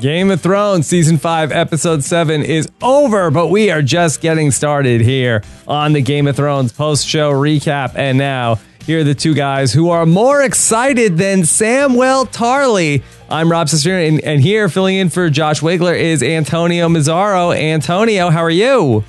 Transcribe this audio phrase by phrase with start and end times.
[0.00, 5.02] Game of Thrones season 5 episode 7 is over, but we are just getting started
[5.02, 9.74] here on the Game of Thrones post-show recap and now here are the two guys
[9.74, 13.02] who are more excited than Samwell Tarly.
[13.28, 17.54] I'm Rob Sister, and, and here filling in for Josh Wigler is Antonio Mazzaro.
[17.54, 19.04] Antonio, how are you?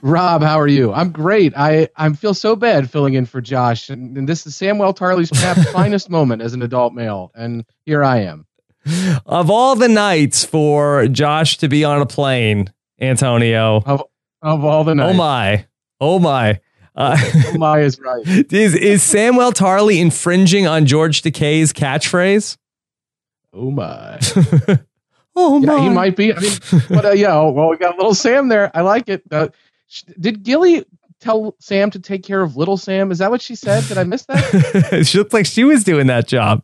[0.00, 0.92] Rob, how are you?
[0.92, 1.52] I'm great.
[1.56, 5.30] I I feel so bad filling in for Josh, and, and this is Samwell Tarly's
[5.30, 8.46] perhaps finest moment as an adult male, and here I am.
[9.26, 13.82] Of all the nights for Josh to be on a plane, Antonio.
[13.84, 14.02] Of,
[14.42, 15.14] of all the nights.
[15.14, 15.66] Oh my.
[16.00, 16.60] Oh my.
[16.94, 18.26] Uh, oh my is right.
[18.52, 22.56] Is is Samwell Tarly infringing on George Takei's catchphrase?
[23.52, 24.18] Oh my.
[25.36, 25.80] oh yeah, my.
[25.80, 26.32] he might be.
[26.32, 26.52] I mean,
[26.88, 27.38] but uh, yeah.
[27.42, 28.70] Well, we got little Sam there.
[28.74, 29.22] I like it.
[29.30, 29.48] Uh,
[30.18, 30.86] did Gilly
[31.20, 33.10] tell Sam to take care of little Sam?
[33.10, 33.84] Is that what she said?
[33.88, 35.04] Did I miss that?
[35.06, 36.62] she looked like she was doing that job.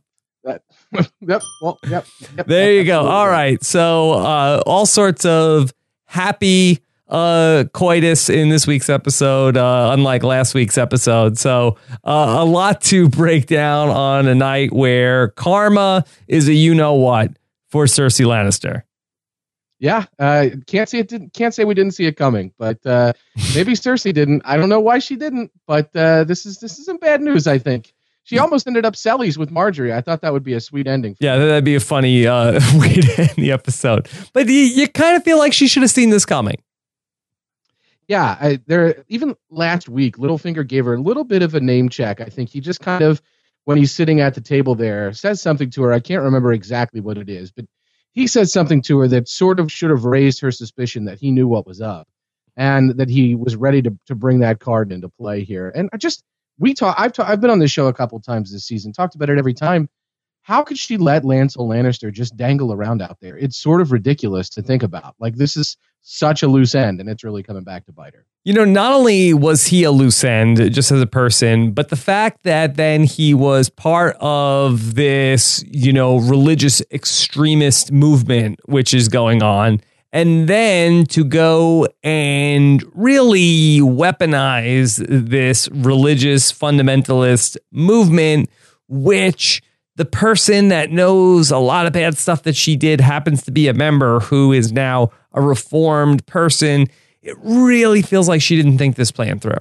[1.20, 1.42] yep.
[1.60, 2.06] Well, yep.
[2.36, 3.06] yep There you go.
[3.06, 3.62] All right.
[3.64, 5.72] So, uh, all sorts of
[6.04, 11.38] happy uh, coitus in this week's episode, uh, unlike last week's episode.
[11.38, 16.74] So, uh, a lot to break down on a night where karma is a you
[16.74, 17.36] know what
[17.68, 18.82] for Cersei Lannister.
[19.78, 21.08] Yeah, uh, can't see it.
[21.08, 23.14] Didn't, can't say we didn't see it coming, but uh,
[23.52, 24.42] maybe Cersei didn't.
[24.44, 27.48] I don't know why she didn't, but uh, this is this isn't bad news.
[27.48, 27.92] I think
[28.24, 29.92] she almost ended up Sellies with Margaery.
[29.92, 31.16] I thought that would be a sweet ending.
[31.18, 34.08] Yeah, that'd be a funny uh, way to end the episode.
[34.32, 36.62] But you, you kind of feel like she should have seen this coming.
[38.08, 39.04] Yeah, I, there.
[39.08, 42.20] Even last week, Littlefinger gave her a little bit of a name check.
[42.20, 43.22] I think he just kind of,
[43.64, 45.92] when he's sitting at the table there, says something to her.
[45.92, 47.64] I can't remember exactly what it is, but
[48.12, 51.30] he says something to her that sort of should have raised her suspicion that he
[51.30, 52.08] knew what was up,
[52.56, 55.72] and that he was ready to to bring that card into play here.
[55.74, 56.22] And I just
[56.58, 56.94] we talk.
[56.98, 59.54] I've I've been on this show a couple times this season, talked about it every
[59.54, 59.88] time.
[60.42, 63.38] How could she let Lancel Lannister just dangle around out there?
[63.38, 65.14] It's sort of ridiculous to think about.
[65.20, 68.26] Like this is such a loose end, and it's really coming back to bite her.
[68.44, 71.96] You know, not only was he a loose end just as a person, but the
[71.96, 79.08] fact that then he was part of this, you know, religious extremist movement which is
[79.08, 79.80] going on.
[80.12, 88.50] And then to go and really weaponize this religious fundamentalist movement,
[88.88, 89.62] which
[89.96, 93.68] the person that knows a lot of bad stuff that she did happens to be
[93.68, 96.88] a member who is now a reformed person.
[97.22, 99.60] It really feels like she didn't think this plan through.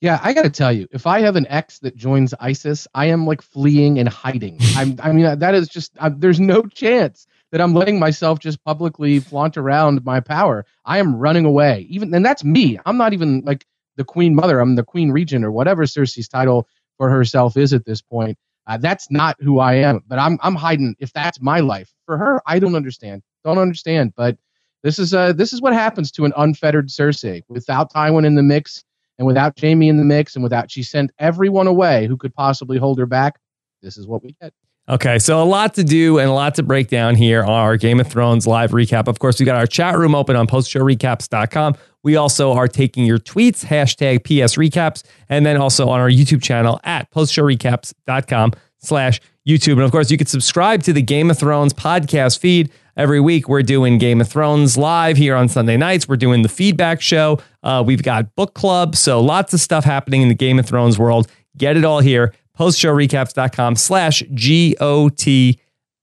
[0.00, 3.06] Yeah, I got to tell you, if I have an ex that joins ISIS, I
[3.06, 4.58] am like fleeing and hiding.
[4.76, 8.62] I'm, I mean, that is just, I, there's no chance that I'm letting myself just
[8.64, 10.64] publicly flaunt around my power.
[10.84, 11.86] I am running away.
[11.88, 12.78] Even, and that's me.
[12.86, 13.66] I'm not even like
[13.96, 14.60] the queen mother.
[14.60, 18.38] I'm the queen regent or whatever Cersei's title for herself is at this point.
[18.66, 20.02] Uh, that's not who I am.
[20.06, 20.94] But I'm, I'm hiding.
[21.00, 23.22] If that's my life for her, I don't understand.
[23.44, 24.12] Don't understand.
[24.16, 24.38] But
[24.82, 28.42] this is, uh, this is what happens to an unfettered Cersei without Tywin in the
[28.42, 28.84] mix
[29.18, 32.78] and without Jaime in the mix, and without she sent everyone away who could possibly
[32.78, 33.38] hold her back,
[33.82, 34.54] this is what we get.
[34.88, 37.76] Okay, so a lot to do and a lot to break down here on our
[37.76, 39.06] Game of Thrones live recap.
[39.06, 41.76] Of course, we got our chat room open on postshowrecaps.com.
[42.02, 46.42] We also are taking your tweets, hashtag PS recaps, and then also on our YouTube
[46.42, 49.74] channel at postshowrecaps.com slash YouTube.
[49.74, 52.70] And of course, you can subscribe to the Game of Thrones podcast feed.
[52.96, 56.08] Every week, we're doing Game of Thrones live here on Sunday nights.
[56.08, 57.38] We're doing the feedback show.
[57.62, 58.96] Uh, we've got book club.
[58.96, 61.30] So lots of stuff happening in the Game of Thrones world.
[61.56, 62.32] Get it all here.
[62.60, 65.60] Postshowrecaps.com slash G-O-T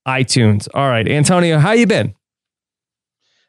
[0.08, 0.68] iTunes.
[0.74, 2.16] All right, Antonio, how you been?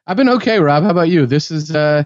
[0.06, 0.84] I've been okay, Rob.
[0.84, 1.26] How about you?
[1.26, 2.04] This is uh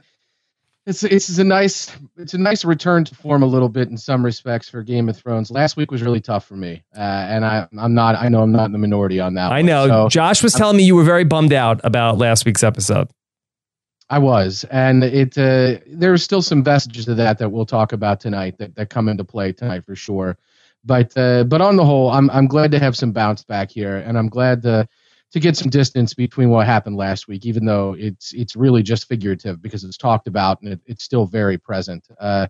[0.87, 4.25] it's it's a nice it's a nice return to form a little bit in some
[4.25, 5.51] respects for Game of Thrones.
[5.51, 8.53] Last week was really tough for me, uh, and I I'm not I know I'm
[8.53, 9.53] not in the minority on that.
[9.53, 9.67] I one.
[9.67, 9.89] know.
[9.89, 13.09] So Josh was telling me you were very bummed out about last week's episode.
[14.11, 18.21] I was, and it uh, there's still some vestiges of that that we'll talk about
[18.21, 20.37] tonight that, that come into play tonight for sure.
[20.85, 23.97] But uh, but on the whole, I'm I'm glad to have some bounce back here,
[23.97, 24.87] and I'm glad to
[25.33, 29.09] to get some distance between what happened last week, even though it's it's really just
[29.09, 32.07] figurative because it's talked about and it, it's still very present.
[32.21, 32.47] Uh,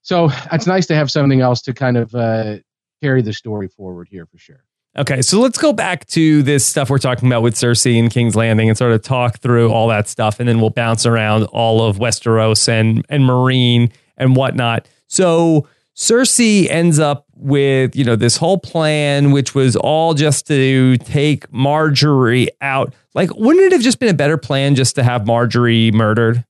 [0.00, 2.56] so it's nice to have something else to kind of uh,
[3.02, 4.64] carry the story forward here for sure.
[4.96, 8.36] Okay, so let's go back to this stuff we're talking about with Cersei and King's
[8.36, 11.82] Landing and sort of talk through all that stuff, and then we'll bounce around all
[11.82, 14.88] of Westeros and and Meereen and whatnot.
[15.08, 20.96] So Cersei ends up with you know this whole plan, which was all just to
[20.98, 22.94] take Margaery out.
[23.14, 26.44] Like, wouldn't it have just been a better plan just to have Margaery murdered?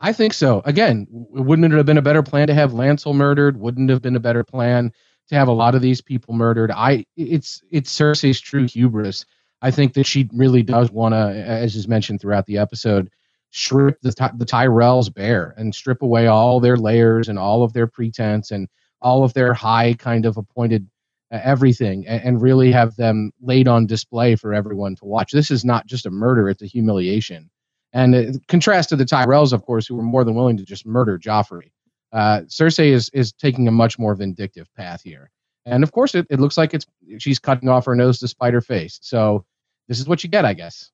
[0.00, 0.62] I think so.
[0.64, 3.56] Again, wouldn't it have been a better plan to have Lancel murdered?
[3.58, 4.92] Wouldn't have been a better plan
[5.28, 6.72] to have a lot of these people murdered?
[6.72, 9.24] I it's it's Cersei's true hubris.
[9.62, 13.10] I think that she really does want to, as is mentioned throughout the episode,
[13.52, 17.86] strip the the Tyrells bare and strip away all their layers and all of their
[17.86, 18.66] pretense and
[19.00, 20.88] all of their high kind of appointed
[21.30, 25.32] uh, everything and, and, really have them laid on display for everyone to watch.
[25.32, 27.50] This is not just a murder; it's a humiliation.
[27.92, 30.86] And uh, contrast to the Tyrells, of course, who were more than willing to just
[30.86, 31.72] murder Joffrey.
[32.12, 35.30] Uh, Cersei is is taking a much more vindictive path here,
[35.66, 36.86] and of course, it, it looks like it's
[37.18, 38.98] she's cutting off her nose to spite her face.
[39.02, 39.44] So
[39.88, 40.90] this is what you get, I guess.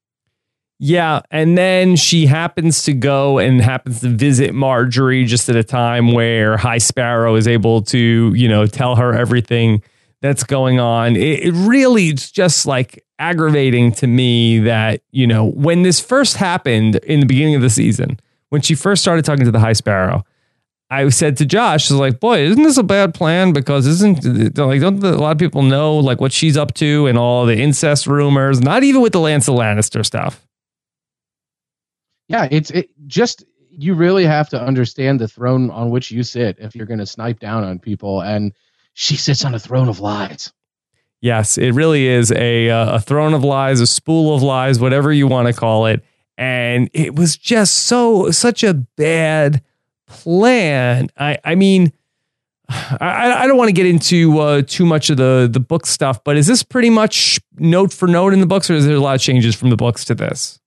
[0.80, 5.64] Yeah, and then she happens to go and happens to visit Margaery just at a
[5.64, 9.82] time where High Sparrow is able to, you know, tell her everything
[10.22, 11.16] that's going on.
[11.16, 16.36] It, it really it's just like aggravating to me that, you know, when this first
[16.36, 18.20] happened in the beginning of the season,
[18.50, 20.24] when she first started talking to the High Sparrow,
[20.90, 23.52] I said to Josh, I was like, boy, isn't this a bad plan?
[23.52, 24.24] Because isn't
[24.56, 27.58] like don't a lot of people know like what she's up to and all the
[27.58, 28.60] incest rumors?
[28.60, 30.47] Not even with the Lancel Lannister stuff.
[32.28, 36.56] Yeah, it's it just you really have to understand the throne on which you sit
[36.58, 38.52] if you're going to snipe down on people, and
[38.94, 40.52] she sits on a throne of lies.
[41.20, 45.12] Yes, it really is a uh, a throne of lies, a spool of lies, whatever
[45.12, 46.04] you want to call it,
[46.36, 49.62] and it was just so such a bad
[50.06, 51.08] plan.
[51.18, 51.92] I I mean,
[52.68, 56.22] I, I don't want to get into uh, too much of the the book stuff,
[56.22, 59.00] but is this pretty much note for note in the books, or is there a
[59.00, 60.60] lot of changes from the books to this?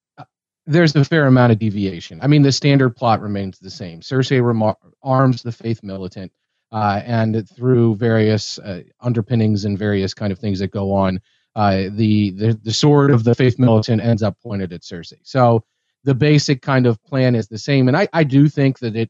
[0.67, 2.19] There's a fair amount of deviation.
[2.21, 4.01] I mean, the standard plot remains the same.
[4.01, 6.31] Cersei rem- arms the faith militant,
[6.71, 11.19] uh, and through various uh, underpinnings and various kind of things that go on,
[11.55, 15.19] uh, the, the the sword of the faith militant ends up pointed at Cersei.
[15.23, 15.63] So
[16.05, 19.09] the basic kind of plan is the same, and I I do think that it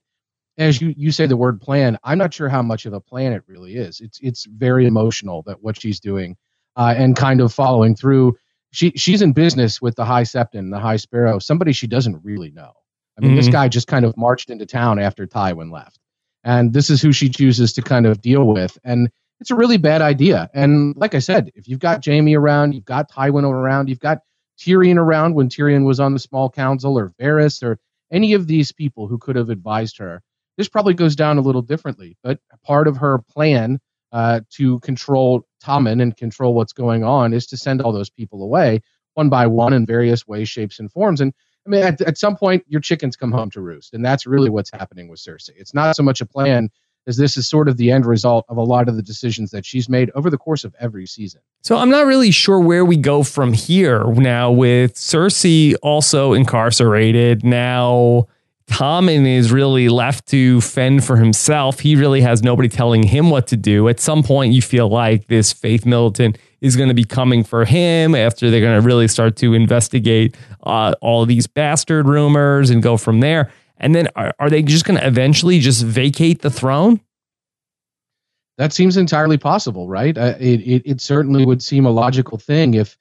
[0.58, 3.34] as you you say the word plan, I'm not sure how much of a plan
[3.34, 4.02] it really is.
[4.02, 6.38] It's it's very emotional that what she's doing,
[6.78, 8.38] uh, and kind of following through.
[8.72, 12.52] She she's in business with the High Septon, the High Sparrow, somebody she doesn't really
[12.52, 12.72] know.
[13.18, 13.38] I mean, mm-hmm.
[13.38, 16.00] this guy just kind of marched into town after Tywin left,
[16.44, 19.10] and this is who she chooses to kind of deal with, and
[19.40, 20.50] it's a really bad idea.
[20.54, 24.20] And like I said, if you've got Jaime around, you've got Tywin around, you've got
[24.60, 27.80] Tyrion around when Tyrion was on the small council, or Varys, or
[28.12, 30.22] any of these people who could have advised her
[30.58, 33.80] this probably goes down a little differently, but part of her plan
[34.12, 38.44] uh, to control Tommen and control what's going on is to send all those people
[38.44, 38.82] away
[39.14, 41.22] one by one in various ways, shapes, and forms.
[41.22, 41.34] And
[41.66, 44.50] I mean, at, at some point, your chickens come home to roost, and that's really
[44.50, 45.52] what's happening with Cersei.
[45.58, 46.70] It's not so much a plan
[47.08, 49.66] as this is sort of the end result of a lot of the decisions that
[49.66, 51.42] she's made over the course of every season.
[51.62, 57.44] So I'm not really sure where we go from here now with Cersei also incarcerated
[57.44, 58.28] now
[58.72, 61.82] Tommen is really left to fend for himself.
[61.82, 63.90] He really has nobody telling him what to do.
[63.90, 67.66] At some point, you feel like this faith militant is going to be coming for
[67.66, 72.82] him after they're going to really start to investigate uh, all these bastard rumors and
[72.82, 73.52] go from there.
[73.78, 77.02] And then are, are they just going to eventually just vacate the throne?
[78.58, 80.18] That seems entirely possible, right?
[80.18, 82.98] Uh, it, it, it certainly would seem a logical thing if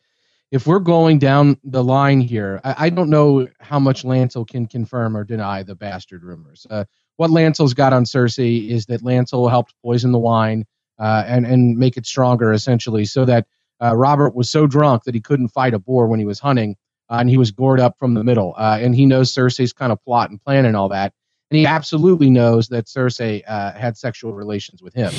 [0.51, 4.67] if we're going down the line here, I, I, don't know how much Lancel can
[4.67, 6.67] confirm or deny the bastard rumors.
[6.69, 6.85] Uh,
[7.17, 10.65] what Lancel's got on Cersei is that Lancel helped poison the wine
[10.99, 13.47] uh, and and make it stronger, essentially, so that
[13.83, 16.77] uh, Robert was so drunk that he couldn't fight a boar when he was hunting,
[17.09, 18.55] uh, and he was gored up from the middle.
[18.57, 21.13] Uh, and he knows Cersei's kind of plot and plan and all that,
[21.51, 25.13] and he absolutely knows that Cersei uh, had sexual relations with him,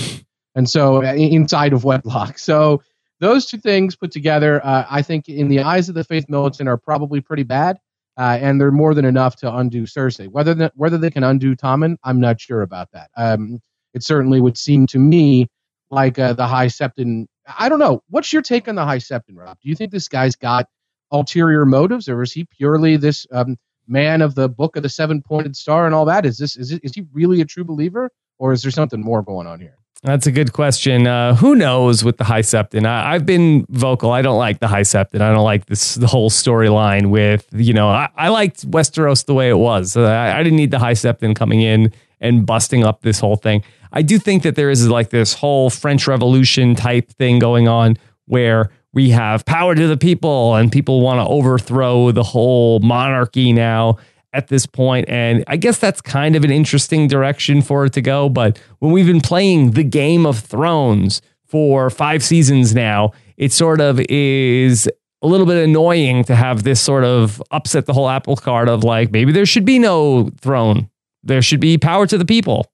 [0.56, 2.38] and so inside of wedlock.
[2.38, 2.84] So
[3.22, 6.68] those two things put together, uh, I think, in the eyes of the faith militant,
[6.68, 7.78] are probably pretty bad,
[8.18, 10.28] uh, and they're more than enough to undo Cersei.
[10.28, 13.12] Whether the, whether they can undo Tommen, I'm not sure about that.
[13.16, 13.60] Um,
[13.94, 15.48] it certainly would seem to me
[15.92, 17.28] like uh, the High Septon.
[17.60, 18.02] I don't know.
[18.10, 19.58] What's your take on the High Septon, Rob?
[19.62, 20.66] Do you think this guy's got
[21.12, 23.56] ulterior motives, or is he purely this um,
[23.88, 26.26] man of the Book of the Seven Pointed Star and all that?
[26.26, 28.10] Is this is it, is he really a true believer,
[28.40, 29.78] or is there something more going on here?
[30.04, 31.06] That's a good question.
[31.06, 32.88] Uh, who knows with the High Septon?
[32.88, 34.12] I, have been vocal.
[34.12, 35.22] I don't like the High Septon.
[35.22, 37.88] I don't like this the whole storyline with you know.
[37.88, 39.96] I, I, liked Westeros the way it was.
[39.96, 43.64] I, I, didn't need the High Septon coming in and busting up this whole thing.
[43.92, 47.98] I do think that there is like this whole French Revolution type thing going on
[48.26, 53.54] where we have power to the people and people want to overthrow the whole monarchy
[53.54, 53.98] now
[54.34, 58.02] at this point, and I guess that's kind of an interesting direction for it to
[58.02, 58.30] go.
[58.30, 63.82] But when we've been playing the Game of Thrones for five seasons now, it sort
[63.82, 64.90] of is
[65.22, 68.84] a little bit annoying to have this sort of upset the whole apple cart of
[68.84, 70.90] like maybe there should be no throne,
[71.24, 72.72] there should be power to the people.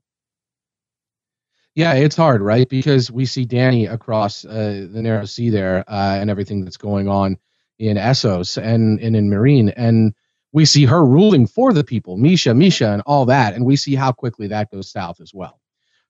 [1.76, 2.68] Yeah, it's hard, right?
[2.68, 7.08] Because we see Dany across uh, the narrow sea there uh, and everything that's going
[7.08, 7.38] on
[7.78, 9.72] in Essos and, and in Meereen.
[9.78, 10.16] And
[10.58, 13.54] we see her ruling for the people, Mhysa, Mhysa, and all that.
[13.54, 15.60] And we see how quickly that goes south as well.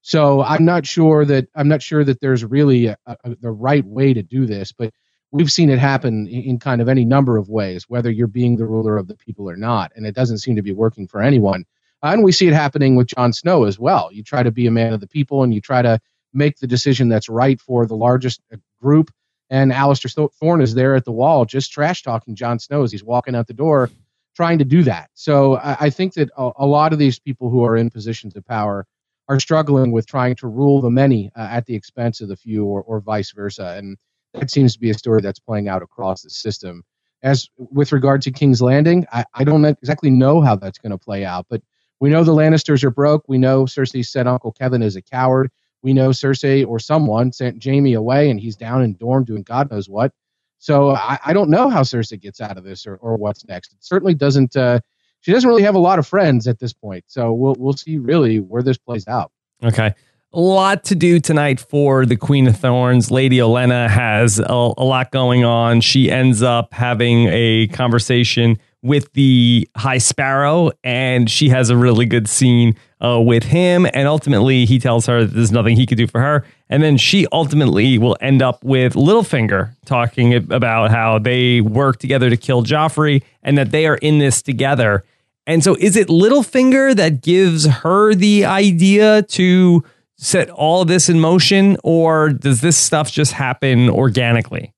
[0.01, 3.83] So I'm not sure that I'm not sure that there's really a, a, the right
[3.83, 4.93] way to do this, but
[5.33, 8.55] we've seen it happen in, in kind of any number of ways, whether you're being
[8.55, 11.21] the ruler of the people or not, and it doesn't seem to be working for
[11.21, 11.65] anyone.
[12.01, 14.09] And we see it happening with Jon Snow as well.
[14.13, 15.99] You try to be a man of the people, and you try to
[16.31, 19.11] make the decision that's right for the largest uh, group.
[19.49, 23.03] And Alliser Thorne is there at the wall, just trash talking Jon Snow as he's
[23.03, 23.89] walking out the door,
[24.37, 25.09] trying to do that.
[25.15, 28.35] So I, I think that a, a, lot of these people who are in positions
[28.35, 28.85] of power
[29.27, 32.63] are struggling with trying to rule the many uh, at the expense of the few,
[32.63, 33.73] or, or vice versa.
[33.75, 33.97] And
[34.35, 36.83] that seems to be a story that's playing out across the system.
[37.23, 40.99] As with regard to King's Landing, I, I don't exactly know how that's going to
[40.99, 41.63] play out, but
[41.99, 43.23] we know the Lannisters are broke.
[43.27, 45.49] We know Cersei said Uncle Kevin is a coward.
[45.81, 49.71] We know Cersei or someone sent Jaime away and he's down in Dorne doing God
[49.71, 50.13] knows what.
[50.59, 53.73] So I, I don't know how Cersei gets out of this or, or what's next.
[53.73, 54.55] It certainly doesn't.
[54.55, 54.79] Uh,
[55.21, 57.05] she doesn't really have a lot of friends at this point.
[57.07, 59.31] So we'll we'll see really where this plays out.
[59.63, 59.93] Okay.
[60.33, 63.09] A lot to do tonight for the Queen of Thorns.
[63.09, 65.81] Lady Olenna has a, a lot going on.
[65.81, 72.05] She ends up having a conversation with the High Sparrow, and she has a really
[72.05, 73.87] good scene uh, with him.
[73.93, 76.45] And ultimately, he tells her that there's nothing he could do for her.
[76.69, 82.29] And then she ultimately will end up with Littlefinger talking about how they work together
[82.29, 85.03] to kill Joffrey and that they are in this together.
[85.45, 89.83] And so, is it Littlefinger that gives her the idea to
[90.17, 94.73] set all this in motion, or does this stuff just happen organically?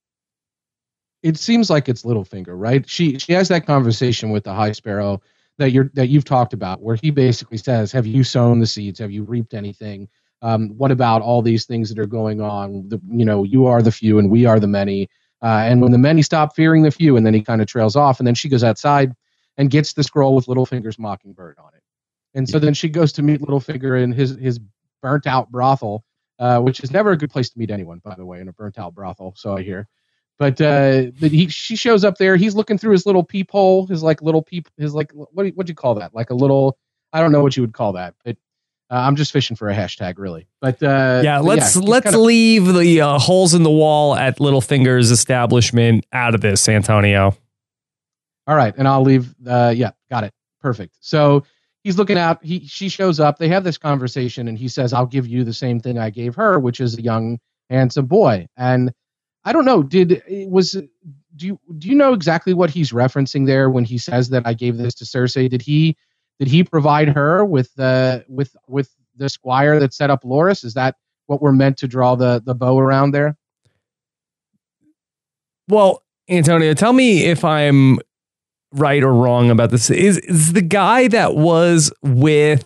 [1.22, 2.88] It seems like it's Littlefinger, right?
[2.88, 5.22] She she has that conversation with the High Sparrow
[5.58, 9.00] that you're that you've talked about, where he basically says, "Have you sown the seeds?
[9.00, 10.08] Have you reaped anything?
[10.42, 12.88] Um, what about all these things that are going on?
[12.88, 15.10] The, you know, you are the few and we are the many.
[15.42, 17.96] Uh, and when the many stop fearing the few, and then he kind of trails
[17.96, 19.14] off, and then she goes outside
[19.58, 21.84] and gets the scroll with Littlefinger's mockingbird on it.
[22.34, 24.60] And so then she goes to meet Littlefinger in his his
[25.02, 26.06] burnt out brothel,
[26.40, 28.54] uh, which is never a good place to meet anyone, by the way, in a
[28.54, 29.34] burnt out brothel.
[29.36, 29.88] So I hear.
[30.40, 32.38] But uh, but he she shows up there.
[32.38, 35.66] He's looking through his little peephole, his like little peep, his like what do what
[35.66, 36.16] do you call that?
[36.16, 36.78] Like a little
[37.12, 38.38] I don't know what you would call that, but
[38.90, 40.48] uh, I'm just fishing for a hashtag, really.
[40.62, 42.20] But uh, yeah, let's yeah, let's kinda...
[42.20, 47.36] leave the uh, holes in the wall at Littlefinger's establishment out of this, Antonio.
[48.48, 49.36] All right, and I'll leave.
[49.46, 50.34] Uh, yeah, got it.
[50.62, 50.98] Perfect.
[51.02, 51.44] So
[51.84, 52.44] he's looking out.
[52.44, 53.38] He she shows up.
[53.38, 56.34] They have this conversation, and he says, "I'll give you the same thing I gave
[56.36, 58.94] her, which is a young, handsome boy." And
[59.46, 59.84] I don't know.
[59.84, 60.72] Did was
[61.36, 64.54] do you do you know exactly what he's referencing there when he says that I
[64.54, 65.50] gave this to Cersei?
[65.50, 65.96] Did he
[66.40, 70.64] did he provide her with the with with the squire that set up Loras?
[70.64, 70.96] Is that
[71.28, 73.38] what we're meant to draw the the bow around there?
[75.68, 78.00] Well, Antonio, tell me if I'm
[78.74, 79.90] right or wrong about this.
[79.90, 82.66] Is is the guy that was with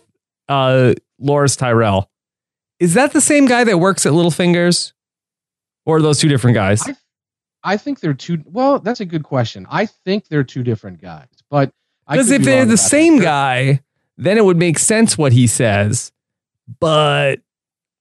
[0.50, 2.10] uh Loras Tyrell?
[2.80, 4.94] Is that the same guy that works at Littlefingers?
[5.86, 6.88] Or are those two different guys?
[6.88, 6.96] I,
[7.64, 9.66] I think they're two well, that's a good question.
[9.70, 11.28] I think they're two different guys.
[11.50, 11.72] But
[12.10, 13.24] because if be they're the same that.
[13.24, 13.82] guy,
[14.18, 16.12] then it would make sense what he says.
[16.80, 17.42] But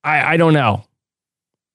[0.05, 0.85] I I don't know.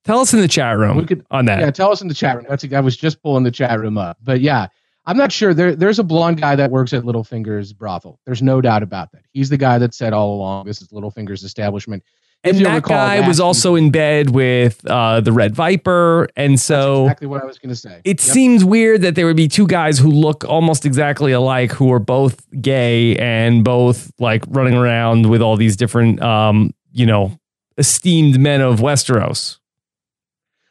[0.04, 1.60] Tell us in the chat room we could, on that.
[1.60, 2.46] Yeah, tell us in the chat room.
[2.48, 4.18] That's I was just pulling the chat room up.
[4.24, 4.68] But yeah,
[5.06, 5.54] I'm not sure.
[5.54, 8.20] There, there's a blonde guy that works at Littlefinger's brothel.
[8.26, 9.24] There's no doubt about that.
[9.32, 12.04] He's the guy that said all along this is Littlefinger's establishment.
[12.44, 17.04] And that guy that, was also in bed with uh, the Red Viper, and so
[17.04, 18.00] exactly what I was going to say.
[18.06, 18.34] It yep.
[18.34, 22.00] seems weird that there would be two guys who look almost exactly alike, who are
[22.00, 27.38] both gay and both like running around with all these different, um, you know,
[27.78, 29.58] esteemed men of Westeros.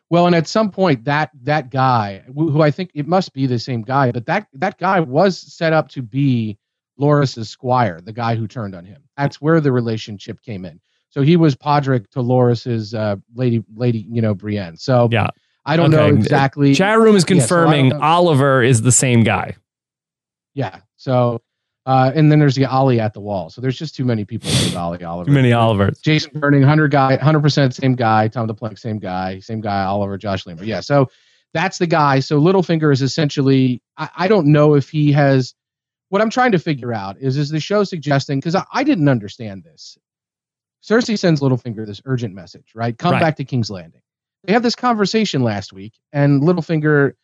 [0.08, 3.58] Well, and at some point, that that guy, who I think it must be the
[3.58, 6.58] same guy, but that that guy was set up to be
[6.96, 9.02] Loras's squire, the guy who turned on him.
[9.16, 10.80] That's where the relationship came in.
[11.10, 14.76] So he was Podrick to Loras's uh, lady, lady, you know, Brienne.
[14.76, 15.28] So yeah,
[15.64, 16.08] I don't okay.
[16.08, 16.74] know exactly.
[16.74, 19.56] Chat room is confirming yeah, so Oliver is the same guy.
[20.54, 20.80] Yeah.
[20.96, 21.40] So
[21.86, 23.48] uh, and then there's the Ollie at the wall.
[23.48, 25.28] So there's just too many people named Ollie Oliver.
[25.28, 26.00] Too many Olivers.
[26.00, 28.26] Jason Burning, 100 guy, 100% same guy.
[28.26, 29.38] Tom DePlank, same guy.
[29.38, 30.66] Same guy, Oliver, Josh Lambert.
[30.66, 30.80] Yeah.
[30.80, 31.08] So
[31.54, 32.18] that's the guy.
[32.18, 35.54] So Littlefinger is essentially, I, I don't know if he has,
[36.08, 39.08] what I'm trying to figure out is, is the show suggesting, because I, I, didn't
[39.08, 39.96] understand this.
[40.86, 42.96] Cersei sends Littlefinger this urgent message, right?
[42.96, 43.20] Come right.
[43.20, 44.02] back to King's Landing.
[44.44, 47.14] They have this conversation last week, and Littlefinger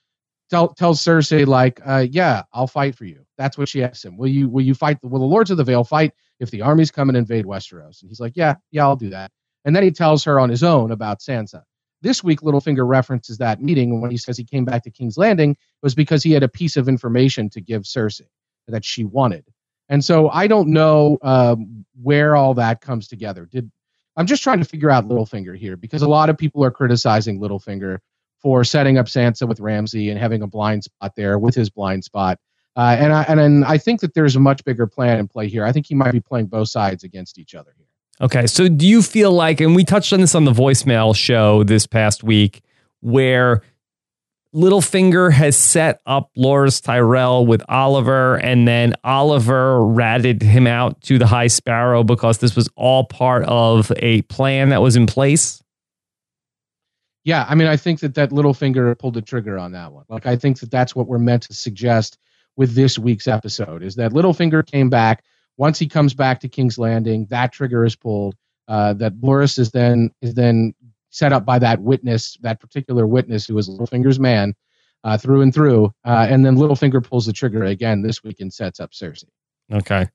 [0.50, 4.16] tell, tells Cersei like, uh, "Yeah, I'll fight for you." That's what she asks him.
[4.16, 4.99] Will you will you fight?
[5.02, 8.02] Will the Lords of the Vale fight if the armies come and invade Westeros?
[8.02, 9.31] And he's like, "Yeah, yeah, I'll do that."
[9.64, 11.62] And then he tells her on his own about Sansa.
[12.02, 15.57] this week, Littlefinger references that meeting, when he says he came back to King's Landing,
[15.85, 18.26] was because he had a piece of information to give Cersei
[18.66, 19.45] that she wanted.
[19.93, 23.45] And so I don't know um, where all that comes together.
[23.45, 23.71] Did
[24.17, 27.39] I'm just trying to figure out Littlefinger here because a lot of people are criticizing
[27.39, 27.99] Littlefinger
[28.41, 32.05] for setting up Sansa with Ramsay and having a blind spot there with his blind
[32.05, 32.39] spot.
[32.75, 35.49] Uh, and I and, and I think that there's a much bigger plan in play
[35.49, 35.63] here.
[35.63, 37.87] I think he might be playing both sides against each other here.
[38.23, 41.65] Okay, so do you feel like, and we touched on this on the voicemail show
[41.65, 42.63] this past week,
[43.01, 43.61] where
[44.54, 51.18] Littlefinger has set up Loras Tyrell with Oliver, and then Oliver ratted him out to
[51.18, 55.62] the High Sparrow because this was all part of a plan that was in place?
[57.25, 60.04] Yeah, I mean, I think that that Littlefinger pulled the trigger on that one.
[60.09, 62.18] Like, I think that that's what we're meant to suggest
[62.56, 65.25] with this week's episode is that Littlefinger came back.
[65.56, 68.35] Once he comes back to King's Landing, that trigger is pulled.
[68.68, 70.75] Uh, that Loras is then is then
[71.12, 74.54] set up by that witness, that particular witness who was Littlefinger's man
[75.04, 75.92] uh, through and through.
[76.04, 79.25] Uh, and then Littlefinger pulls the trigger again this week and sets up Cersei.
[79.73, 80.09] Okay.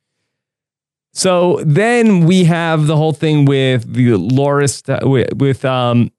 [1.13, 6.11] So then we have the whole thing with the Loras uh, with, with um,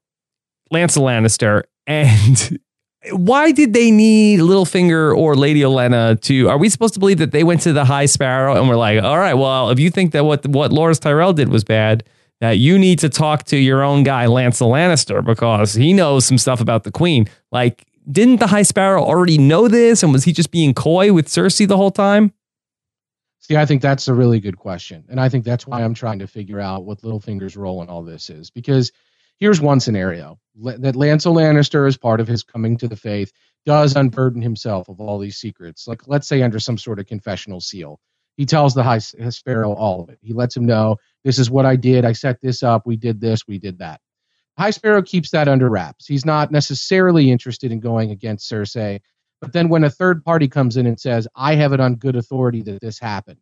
[0.73, 2.59] Lancel Lannister and
[3.11, 6.49] why did they need Littlefinger or Lady Olenna to?
[6.49, 9.01] Are we supposed to believe that they went to the High Sparrow and were like,
[9.01, 12.03] all right, well, if you think that what what Loras Tyrell did was bad,
[12.41, 16.37] that you need to talk to your own guy Lancel Lannister because he knows some
[16.37, 17.27] stuff about the Queen.
[17.51, 21.27] Like, didn't the High Sparrow already know this, and was he just being coy with
[21.27, 22.33] Cersei the whole time?
[23.39, 26.19] See, I think that's a really good question, and I think that's why I'm trying
[26.19, 28.91] to figure out what Littlefinger's role in all this is because
[29.39, 33.31] here's one scenario that Lancel Lannister, as part of his coming to the faith,
[33.65, 35.87] does unburden himself of all these secrets.
[35.87, 37.99] Like, let's say, under some sort of confessional seal.
[38.39, 40.17] He tells the High Sparrow all of it.
[40.21, 42.05] He lets him know, this is what I did.
[42.05, 42.87] I set this up.
[42.87, 43.45] We did this.
[43.45, 43.99] We did that.
[44.57, 46.07] High Sparrow keeps that under wraps.
[46.07, 49.01] He's not necessarily interested in going against Cersei.
[49.41, 52.15] But then when a third party comes in and says, I have it on good
[52.15, 53.39] authority that this happened,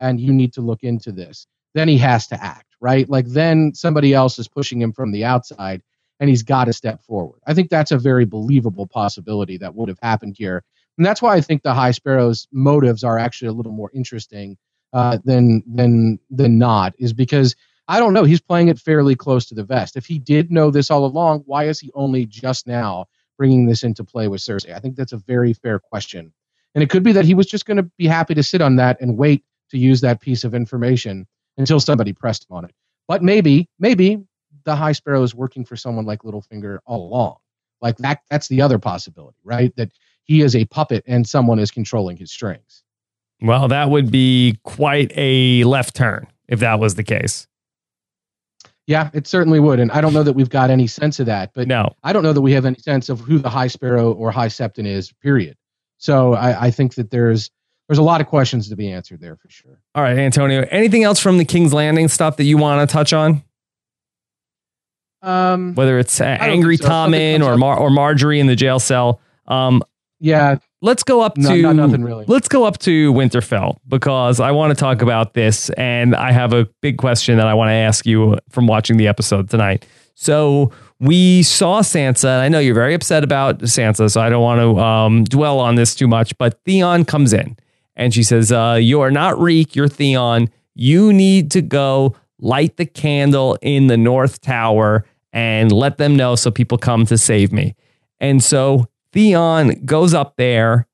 [0.00, 3.08] and you need to look into this, then he has to act right?
[3.08, 5.82] Like then somebody else is pushing him from the outside
[6.20, 7.40] and he's got to step forward.
[7.46, 10.64] I think that's a very believable possibility that would have happened here.
[10.98, 14.56] And that's why I think the High Sparrow's motives are actually a little more interesting
[14.92, 17.54] uh, than than than not, is because
[17.88, 18.24] I don't know.
[18.24, 19.96] He's playing it fairly close to the vest.
[19.96, 23.06] If he did know this all along, why is he only just now
[23.36, 24.74] bringing this into play with Cersei?
[24.74, 26.32] I think that's a very fair question.
[26.74, 28.76] And it could be that he was just going to be happy to sit on
[28.76, 32.74] that and wait to use that piece of information until somebody pressed him on it.
[33.08, 34.22] But maybe, maybe
[34.64, 37.36] the High Sparrow is working for someone like Littlefinger all along.
[37.80, 39.74] Like that, that's the other possibility, right?
[39.76, 39.90] That
[40.26, 42.82] he is a puppet and someone is controlling his strings.
[43.40, 47.46] Well, that would be quite a left turn if that was the case.
[48.86, 49.80] Yeah, it certainly would.
[49.80, 52.22] And I don't know that we've got any sense of that, but no, I don't
[52.22, 55.12] know that we have any sense of who the High Sparrow or High Septon is,
[55.12, 55.56] period.
[55.98, 57.50] So I, I think that there's
[57.88, 59.80] there's a lot of questions to be answered there for sure.
[59.94, 60.66] All right, Antonio.
[60.70, 63.42] Anything else from the King's Landing stuff that you want to touch on?
[65.22, 66.88] Um, Whether it's uh, angry so.
[66.88, 69.20] Tommen or Mar- or Margaery in the jail cell.
[69.46, 69.82] Um,
[70.18, 70.56] yeah.
[70.82, 72.24] Let's go up no, to nothing really.
[72.28, 76.52] Let's go up to Winterfell because I want to talk about this, and I have
[76.52, 79.86] a big question that I want to ask you from watching the episode tonight.
[80.14, 84.42] So we saw Sansa, and I know you're very upset about Sansa, so I don't
[84.42, 86.36] want to um, dwell on this too much.
[86.38, 87.56] But Theon comes in
[87.96, 90.50] and she says, uh, You are not Reek, you're Theon.
[90.74, 96.34] You need to go light the candle in the North Tower and let them know
[96.34, 97.74] so people come to save me.
[98.20, 100.86] And so Theon goes up there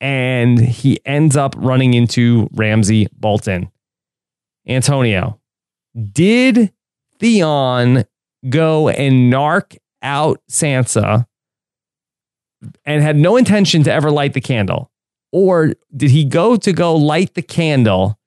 [0.00, 3.68] and he ends up running into Ramsay Bolton.
[4.64, 5.40] Antonio,
[6.12, 6.72] did
[7.18, 8.04] Theon
[8.48, 11.26] go and narc out Sansa
[12.84, 14.92] and had no intention to ever light the candle?
[15.32, 18.20] Or did he go to go light the candle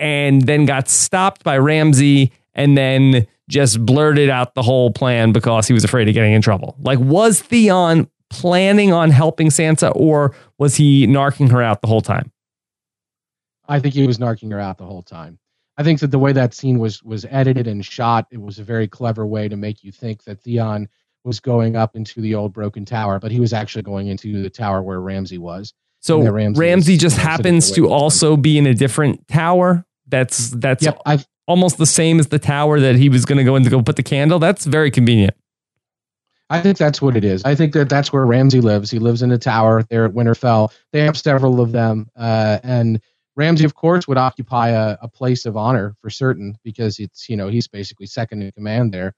[0.00, 5.68] and then got stopped by Ramsay and then just blurted out the whole plan because
[5.68, 6.74] he was afraid of getting in trouble?
[6.80, 12.00] Like, was Theon planning on helping Sansa or was he narking her out the whole
[12.00, 12.32] time?
[13.68, 15.38] I think he was narking her out the whole time.
[15.76, 18.64] I think that the way that scene was was edited and shot, it was a
[18.64, 20.88] very clever way to make you think that Theon
[21.24, 24.50] was going up into the old broken tower, but he was actually going into the
[24.50, 25.72] tower where Ramsay was.
[26.00, 29.84] So Ramsay, Ramsay just happens to also be in a different tower.
[30.06, 31.00] That's that's yep,
[31.46, 33.82] almost the same as the tower that he was going to go in to go
[33.82, 34.38] put the candle.
[34.38, 35.34] That's very convenient.
[36.50, 37.42] I think that's what it is.
[37.44, 38.90] I think that that's where Ramsay lives.
[38.90, 40.72] He lives in a tower there at Winterfell.
[40.92, 43.00] They have several of them, uh, and
[43.36, 47.36] Ramsay, of course, would occupy a, a place of honor for certain because it's you
[47.36, 49.14] know he's basically second in command there.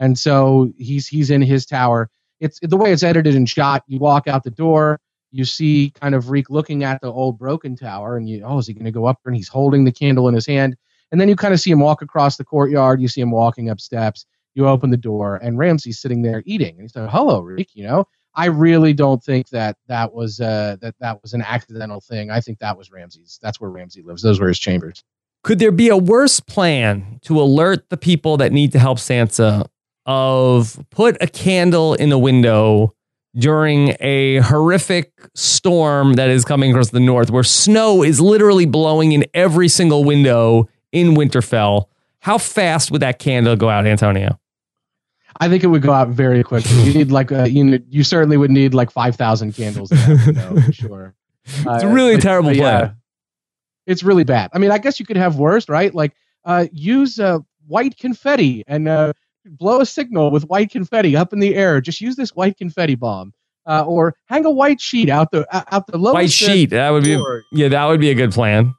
[0.00, 2.10] and so he's he's in his tower.
[2.40, 3.84] It's the way it's edited and shot.
[3.88, 5.00] You walk out the door,
[5.32, 8.66] you see kind of Reek looking at the old broken tower, and you oh is
[8.68, 9.30] he going to go up there?
[9.30, 10.76] And he's holding the candle in his hand,
[11.12, 13.00] and then you kind of see him walk across the courtyard.
[13.00, 14.26] You see him walking up steps.
[14.56, 17.86] You open the door, and Ramsay's sitting there eating, and he said, "Hello, Reek." you
[17.86, 18.08] know.
[18.36, 22.30] I really don't think that that was uh, that that was an accidental thing.
[22.30, 23.38] I think that was Ramsay's.
[23.40, 24.22] That's where Ramsay lives.
[24.22, 25.02] Those were his chambers.
[25.42, 29.66] Could there be a worse plan to alert the people that need to help Sansa
[30.04, 32.94] of put a candle in the window
[33.38, 39.12] during a horrific storm that is coming across the north where snow is literally blowing
[39.12, 41.86] in every single window in Winterfell?
[42.20, 44.38] How fast would that candle go out, Antonio?
[45.40, 46.72] I think it would go out very quickly.
[46.82, 50.60] You need like a, you know, you certainly would need like five thousand candles window,
[50.60, 51.14] for sure.
[51.44, 52.80] It's a really but- terrible but plan.
[52.82, 52.90] yeah,
[53.86, 54.50] it's really bad.
[54.52, 55.94] I mean, I guess you could have worse, right?
[55.94, 59.12] Like uh, use uh, white confetti and uh,
[59.44, 61.80] blow a signal with white confetti up in the air.
[61.80, 63.32] Just use this white confetti bomb,
[63.66, 66.70] uh, or hang a white sheet out the uh, out the lowest White uh, sheet.
[66.70, 67.42] That would be door.
[67.52, 68.74] yeah, that would be a good plan.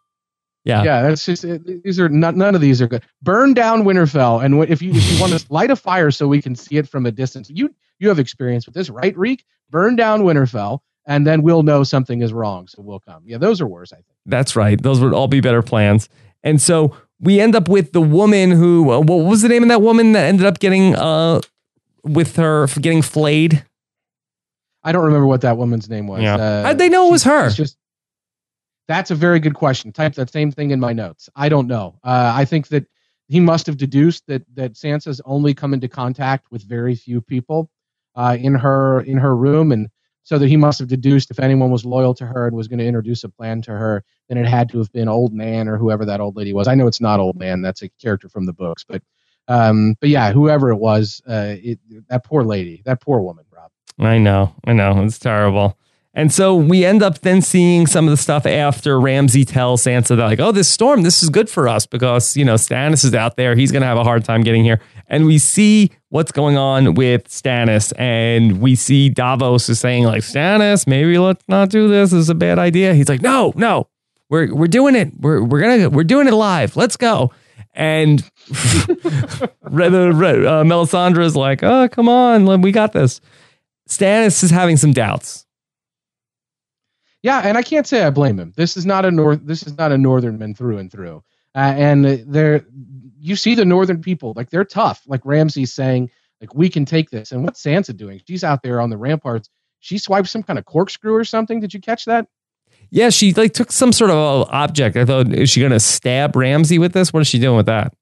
[0.67, 0.83] Yeah.
[0.83, 3.03] Yeah, that's just uh, these are not, none of these are good.
[3.21, 6.41] Burn down Winterfell, and if you if you want to light a fire so we
[6.41, 9.45] can see it from a distance, you you have experience with this, right, Reek?
[9.69, 13.23] Burn down Winterfell, and then we'll know something is wrong, so we'll come.
[13.25, 14.17] Yeah, those are worse, I think.
[14.25, 14.81] That's right.
[14.81, 16.09] Those would all be better plans.
[16.43, 19.69] And so we end up with the woman who, uh, what was the name of
[19.69, 21.41] that woman that ended up getting, uh,
[22.03, 23.65] with her getting flayed?
[24.83, 26.21] I don't remember what that woman's name was.
[26.21, 26.35] Yeah.
[26.35, 27.49] Uh, How'd they know it was her?
[27.49, 27.77] Just
[28.87, 29.91] that's a very good question.
[29.91, 31.29] Type that same thing in my notes.
[31.35, 31.99] I don't know.
[32.03, 32.85] Uh, I think that
[33.27, 37.69] he must have deduced that that Sansa's only come into contact with very few people
[38.15, 39.89] uh, in her in her room, and
[40.23, 42.79] so that he must have deduced if anyone was loyal to her and was going
[42.79, 45.77] to introduce a plan to her, then it had to have been Old Nan or
[45.77, 46.67] whoever that old lady was.
[46.67, 49.01] I know it's not Old Nan; that's a character from the books, but
[49.49, 53.71] um, but yeah, whoever it was, uh, it, that poor lady, that poor woman, Rob.
[53.99, 55.77] I know, I know, it's terrible.
[56.17, 60.17] And so we end up then seeing some of the stuff after Ramsay tells Sansa
[60.17, 63.13] that, like, oh, this storm, this is good for us because, you know, Stannis is
[63.13, 63.53] out there.
[63.53, 64.81] He's going to have a hard time getting here.
[65.05, 67.93] And we see what's going on with Stannis.
[67.99, 72.09] And we see Davos is saying, like, Stannis, maybe let's not do this.
[72.09, 72.95] This is a bad idea.
[72.95, 73.87] He's like, no, no,
[74.27, 75.11] we're, we're doing it.
[75.19, 76.75] We're, we're going to, we're doing it live.
[76.75, 77.31] Let's go.
[77.75, 78.55] And uh,
[79.69, 83.21] Melisandre's like, oh, come on, we got this.
[83.87, 85.43] Stannis is having some doubts.
[87.23, 88.53] Yeah, and I can't say I blame him.
[88.55, 89.39] This is not a north.
[89.43, 91.23] This is not a northern man through and through.
[91.55, 92.65] Uh, and they're
[93.19, 95.01] you see the northern people like they're tough.
[95.07, 97.31] Like Ramsay's saying, like we can take this.
[97.31, 98.21] And what's Sansa doing?
[98.27, 99.49] She's out there on the ramparts.
[99.79, 101.59] She swiped some kind of corkscrew or something.
[101.59, 102.27] Did you catch that?
[102.89, 104.95] Yeah, she like took some sort of object.
[104.95, 107.11] I thought, is she going to stab Ramsay with this?
[107.11, 107.93] What is she doing with that?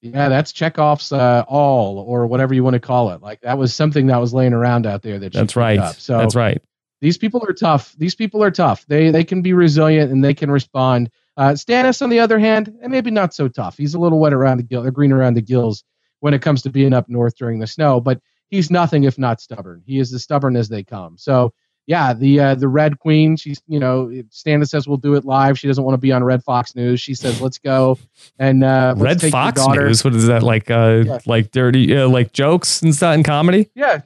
[0.00, 3.22] Yeah, that's Chekhov's uh, all or whatever you want to call it.
[3.22, 5.78] Like that was something that was laying around out there that she That's right.
[5.78, 5.96] Up.
[5.96, 6.62] So That's right.
[7.04, 7.94] These people are tough.
[7.98, 8.86] These people are tough.
[8.86, 11.10] They they can be resilient and they can respond.
[11.36, 13.76] Uh, Stannis, on the other hand, and maybe not so tough.
[13.76, 15.84] He's a little wet around the gill, green around the gills
[16.20, 18.00] when it comes to being up north during the snow.
[18.00, 19.82] But he's nothing if not stubborn.
[19.84, 21.18] He is as stubborn as they come.
[21.18, 21.52] So
[21.86, 23.36] yeah, the uh, the Red Queen.
[23.36, 25.58] She's you know Stannis says we'll do it live.
[25.58, 26.98] She doesn't want to be on Red Fox News.
[27.00, 27.98] She says let's go
[28.38, 29.60] and uh, let's Red Fox.
[29.68, 30.02] News.
[30.04, 30.70] What is that like?
[30.70, 31.18] Uh, Yeah.
[31.26, 33.68] like dirty, uh, like jokes and stuff in comedy.
[33.74, 34.00] Yeah,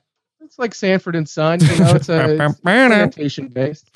[0.59, 1.61] it's like Sanford and Son.
[1.61, 3.91] You know, it's a it's plantation based.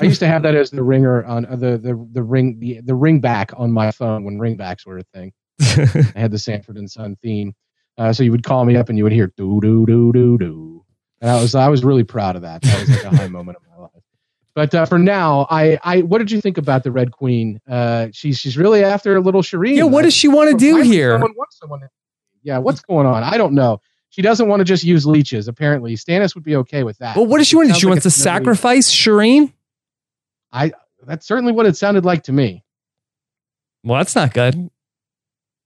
[0.00, 2.80] I used to have that as the ringer on uh, the the the ring the
[2.80, 5.32] the ring back on my phone when ringbacks were a thing.
[5.60, 7.54] I had the Sanford and Son theme,
[7.96, 10.36] uh, so you would call me up and you would hear do do do do
[10.36, 10.84] do,
[11.20, 12.62] and I was I was really proud of that.
[12.62, 14.02] That was like a high moment of my life.
[14.56, 17.60] But uh, for now, I I what did you think about the Red Queen?
[17.70, 19.76] Uh, she's she's really after a little Shireen.
[19.76, 21.12] yeah, what does she want to do here?
[21.20, 21.88] Someone someone.
[22.42, 23.22] Yeah, what's going on?
[23.22, 23.80] I don't know.
[24.14, 25.48] She doesn't want to just use leeches.
[25.48, 27.16] Apparently, Stannis would be okay with that.
[27.16, 27.80] Well, what does she want to do?
[27.80, 29.52] She like wants to sacrifice Shireen?
[30.52, 30.70] I.
[31.04, 32.62] That's certainly what it sounded like to me.
[33.82, 34.70] Well, that's not good.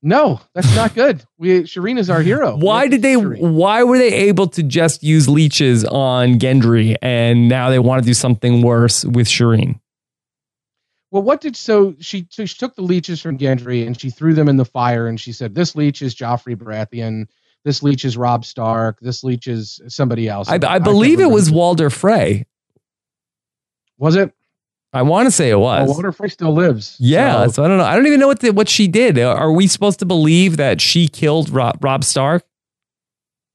[0.00, 1.22] No, that's not good.
[1.38, 2.56] We Shireen is our hero.
[2.56, 3.16] Why did they?
[3.16, 3.52] Shireen.
[3.52, 8.06] Why were they able to just use leeches on Gendry, and now they want to
[8.06, 9.78] do something worse with Shireen?
[11.10, 14.32] Well, what did so she, so she took the leeches from Gendry and she threw
[14.32, 17.26] them in the fire and she said, "This leech is Joffrey Baratheon.
[17.68, 18.98] This leech is Robb Stark.
[19.00, 21.50] This leech is somebody else." I, I can't believe it was.
[21.50, 22.46] Walder Frey.
[23.98, 24.32] Was it?
[24.92, 25.88] I want to say it Well, was.
[25.90, 26.96] Walder Frey still lives.
[26.98, 27.84] yeah, so- so I don't know.
[27.84, 29.18] I don't even know what the, what she did.
[29.18, 32.42] Are we supposed to believe that she killed Rob, Robb Stark?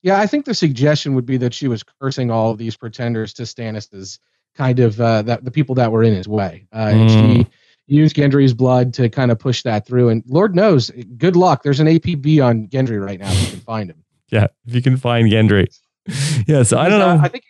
[0.03, 3.33] Yeah, I think the suggestion would be that she was cursing all of these pretenders
[3.35, 4.19] to Stannis's
[4.55, 7.37] kind of uh, that the people that were in his way, uh, and Mm.
[7.37, 7.47] she
[7.87, 10.09] used Gendry's blood to kind of push that through.
[10.09, 11.63] And Lord knows, good luck.
[11.63, 13.31] There's an APB on Gendry right now.
[13.31, 14.03] If you can find him.
[14.29, 15.67] Yeah, if you can find Gendry.
[16.47, 17.09] Yeah, so I don't know.
[17.09, 17.45] uh, I think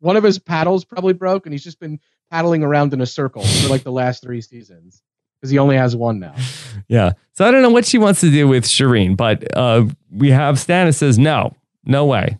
[0.00, 1.98] one of his paddles probably broke, and he's just been
[2.30, 5.02] paddling around in a circle for like the last three seasons
[5.40, 6.34] because he only has one now.
[6.88, 7.12] Yeah.
[7.32, 10.56] So I don't know what she wants to do with Shireen, but uh, we have
[10.56, 12.36] Stannis says no, no way,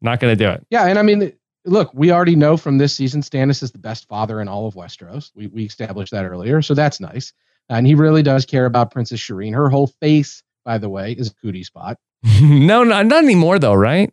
[0.00, 0.64] not going to do it.
[0.70, 1.32] Yeah, and I mean,
[1.68, 4.74] look, we already know from this season Stannis is the best father in all of
[4.74, 5.30] Westeros.
[5.34, 7.32] We we established that earlier, so that's nice.
[7.68, 9.54] And he really does care about Princess Shireen.
[9.54, 11.98] Her whole face, by the way, is a cootie spot.
[12.42, 14.12] no, not, not anymore though, right?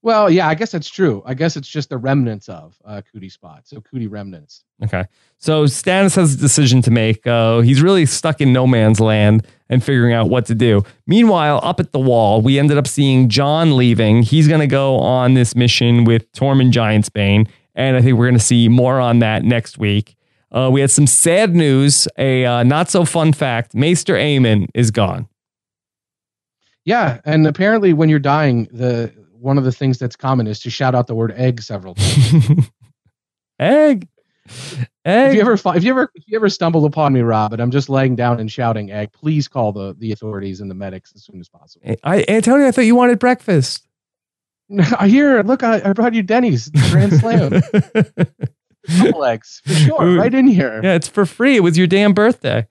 [0.00, 1.22] Well, yeah, I guess that's true.
[1.26, 3.66] I guess it's just the remnants of uh, cootie spot.
[3.66, 4.64] So cootie remnants.
[4.84, 5.04] Okay.
[5.38, 7.26] So Stannis has a decision to make.
[7.26, 10.84] Uh, he's really stuck in no man's land and figuring out what to do.
[11.06, 14.22] Meanwhile, up at the wall, we ended up seeing Jon leaving.
[14.22, 17.48] He's going to go on this mission with Tormund Giantsbane.
[17.74, 20.14] And I think we're going to see more on that next week.
[20.50, 23.74] Uh, we had some sad news, a uh, not so fun fact.
[23.74, 25.28] Maester Aemon is gone.
[26.84, 30.70] Yeah, and apparently when you're dying, the one of the things that's common is to
[30.70, 32.70] shout out the word egg several times.
[33.60, 34.08] Egg.
[35.04, 35.30] Egg.
[35.30, 37.70] if you ever if you ever if you ever stumble upon me, Rob, and I'm
[37.70, 41.24] just laying down and shouting egg, please call the the authorities and the medics as
[41.24, 41.94] soon as possible.
[42.04, 43.86] I, Antonio, I thought you wanted breakfast.
[44.98, 45.42] I hear.
[45.42, 47.60] Look, I, I brought you Denny's Grand Slam.
[48.98, 50.80] Couple eggs for sure, right in here.
[50.82, 51.56] Yeah, it's for free.
[51.56, 52.66] It was your damn birthday.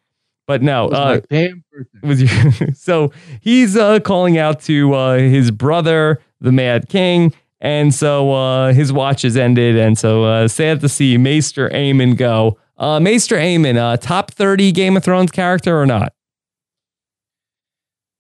[0.48, 2.08] But no, It was uh, damn birthday.
[2.08, 2.22] was
[2.60, 8.32] your, so he's uh, calling out to uh, his brother, the Mad King, and so
[8.34, 12.58] uh, his watch has ended, and so uh, sad to see Maester Aemon go.
[12.78, 16.14] Uh, Maester Aemon, uh, top thirty Game of Thrones character or not?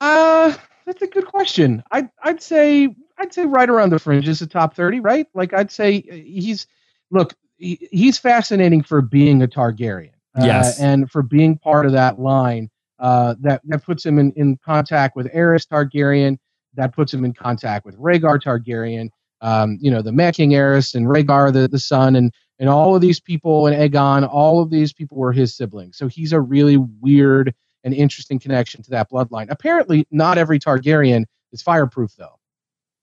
[0.01, 0.53] Uh,
[0.85, 1.83] that's a good question.
[1.91, 5.27] I'd I'd say I'd say right around the fringes, the top thirty, right?
[5.33, 6.67] Like I'd say uh, he's
[7.11, 10.79] look, he, he's fascinating for being a Targaryen, uh, Yes.
[10.79, 12.69] and for being part of that line.
[12.99, 16.37] Uh, that that puts him in, in contact with Aerys Targaryen.
[16.77, 19.09] That puts him in contact with Rhaegar Targaryen.
[19.41, 22.95] Um, you know, the Mad King Aerys and Rhaegar, the the son, and and all
[22.95, 25.97] of these people, and Aegon, all of these people were his siblings.
[25.97, 29.47] So he's a really weird and interesting connection to that bloodline.
[29.49, 32.39] Apparently, not every Targaryen is fireproof, though.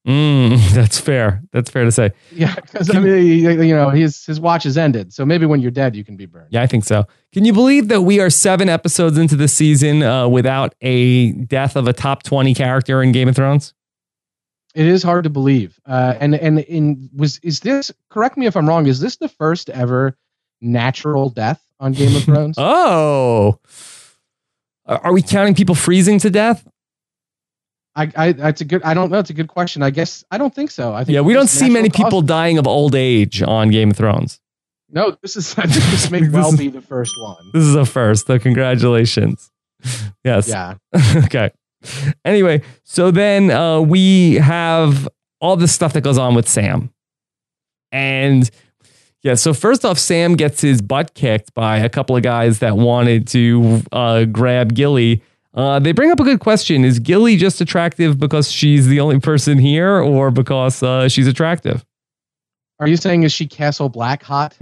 [0.07, 1.43] Mm, that's fair.
[1.53, 2.13] That's fair to say.
[2.31, 5.15] Yeah, because I mean, you know, his his watch is ended.
[5.15, 6.49] So maybe when you're dead, you can be burned.
[6.51, 7.07] Yeah, I think so.
[7.33, 11.77] Can you believe that we are seven episodes into the season uh, without a death
[11.77, 13.73] of a top twenty character in Game of Thrones?
[14.75, 15.81] It is hard to believe.
[15.87, 17.91] Uh, and and in was is this?
[18.11, 18.87] Correct me if I'm wrong.
[18.87, 20.19] Is this the first ever
[20.61, 22.57] natural death on Game of Thrones?
[22.59, 23.59] Oh,
[24.87, 26.67] are we counting people freezing to death?
[27.97, 28.83] I, I that's a good.
[28.83, 29.19] I don't know.
[29.21, 29.83] It's a good question.
[29.83, 30.93] I guess I don't think so.
[30.95, 33.97] I think Yeah, we don't see many people dying of old age on Game of
[33.97, 34.41] Thrones.
[34.91, 35.55] No, this is.
[35.59, 37.51] I think this may This well is- be the first one.
[37.53, 39.51] This is a first, so congratulations.
[40.25, 40.49] Yes.
[40.49, 40.77] Yeah.
[41.25, 41.51] okay.
[42.25, 45.07] Anyway, so then uh, we have
[45.41, 46.89] all the stuff that goes on with Sam.
[47.93, 48.51] And
[49.23, 52.77] yeah, so first off, Sam gets his butt kicked by a couple of guys that
[52.79, 55.23] wanted to uh, grab Gilly.
[55.55, 56.85] Uh, they bring up a good question.
[56.85, 61.85] Is Gilly just attractive because she's the only person here or because uh, she's attractive?
[62.81, 64.57] Are you saying is she Castle Black hot?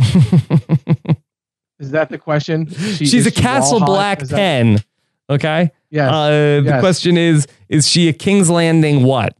[1.79, 2.69] is that the question?
[2.71, 3.81] She, she's a she Castle?
[3.81, 4.79] Black that- 10.
[5.31, 5.71] Okay.
[5.91, 6.11] Yes.
[6.13, 6.81] Uh, the Yes.
[6.81, 9.35] question is Is she a King's Landing what?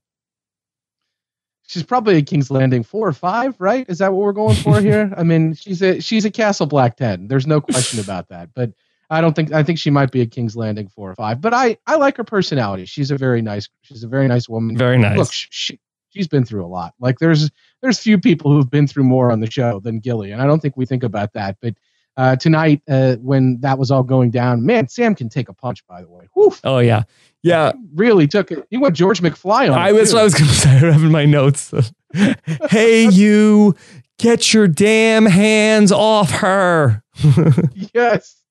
[1.67, 3.87] she's probably a King's Landing four or five, right?
[3.89, 5.13] Is that what we're going for here?
[5.17, 7.29] I mean, she's a she's a Castle Black ten.
[7.29, 8.51] There's no question about that.
[8.55, 8.73] But
[9.13, 11.41] I don't think I think she might be a King's Landing four or five.
[11.41, 12.87] But I I like her personality.
[12.87, 14.77] She's a very nice she's a very nice woman.
[14.77, 15.19] Very nice.
[15.19, 16.95] Look, she, she she's been through a lot.
[16.99, 17.51] Like there's
[17.83, 20.61] there's few people who've been through more on the show than Gilly, and I don't
[20.61, 21.57] think we think about that.
[21.61, 21.75] But
[22.17, 25.87] uh, tonight, uh, when that was all going down, man, Sam can take a punch.
[25.87, 27.05] By the way, Whew, Oh, yeah.
[27.43, 27.73] Yeah.
[27.95, 28.67] really took it.
[28.71, 29.79] He went George McFly on.
[29.79, 30.15] I was.
[30.15, 30.71] I was going to say.
[30.71, 31.73] I have in my notes.
[32.71, 33.75] hey, you,
[34.19, 37.03] get your damn hands off her.
[37.95, 38.42] yes.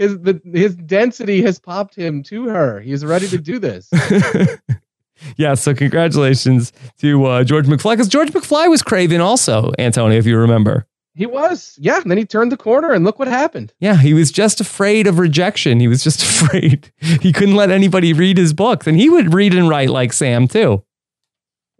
[0.00, 2.80] His the, his density has popped him to her.
[2.80, 3.90] He's ready to do this.
[5.36, 5.52] yeah.
[5.54, 10.38] So congratulations to uh, George McFly because George McFly was Craven also, Antonio, if you
[10.38, 10.86] remember.
[11.14, 11.76] he was.
[11.78, 12.00] Yeah.
[12.00, 13.74] And then he turned the corner and look what happened.
[13.78, 15.80] Yeah, he was just afraid of rejection.
[15.80, 16.90] He was just afraid.
[16.98, 20.48] He couldn't let anybody read his books, and he would read and write like Sam
[20.48, 20.82] too.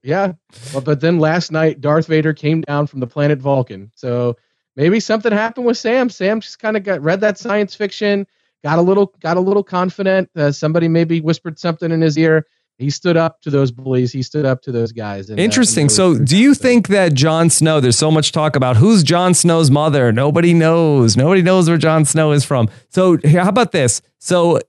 [0.02, 0.32] Yeah.
[0.74, 3.90] Well, but then last night, Darth Vader came down from the planet Vulcan.
[3.94, 4.36] So
[4.80, 6.08] maybe something happened with Sam.
[6.08, 8.26] Sam just kind of got read that science fiction,
[8.64, 10.30] got a little got a little confident.
[10.34, 12.46] Uh, somebody maybe whispered something in his ear.
[12.78, 14.10] He stood up to those bullies.
[14.10, 15.28] He stood up to those guys.
[15.28, 15.84] And, uh, Interesting.
[15.84, 17.78] and So, do you think that Jon Snow?
[17.78, 20.12] There's so much talk about who's Jon Snow's mother.
[20.12, 21.14] Nobody knows.
[21.14, 22.70] Nobody knows where Jon Snow is from.
[22.88, 24.00] So, how about this?
[24.18, 24.60] So,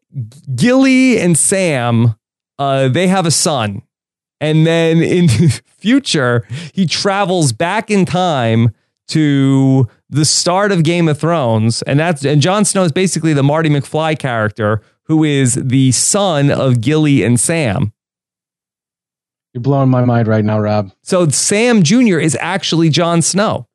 [0.55, 2.15] Gilly and Sam
[2.61, 3.81] uh, they have a son.
[4.39, 8.69] And then in the future, he travels back in time
[9.09, 11.81] to the start of Game of Thrones.
[11.83, 16.49] And that's and Jon Snow is basically the Marty McFly character who is the son
[16.51, 17.91] of Gilly and Sam.
[19.53, 20.91] You're blowing my mind right now, Rob.
[21.03, 22.19] So Sam Jr.
[22.19, 23.67] is actually Jon Snow.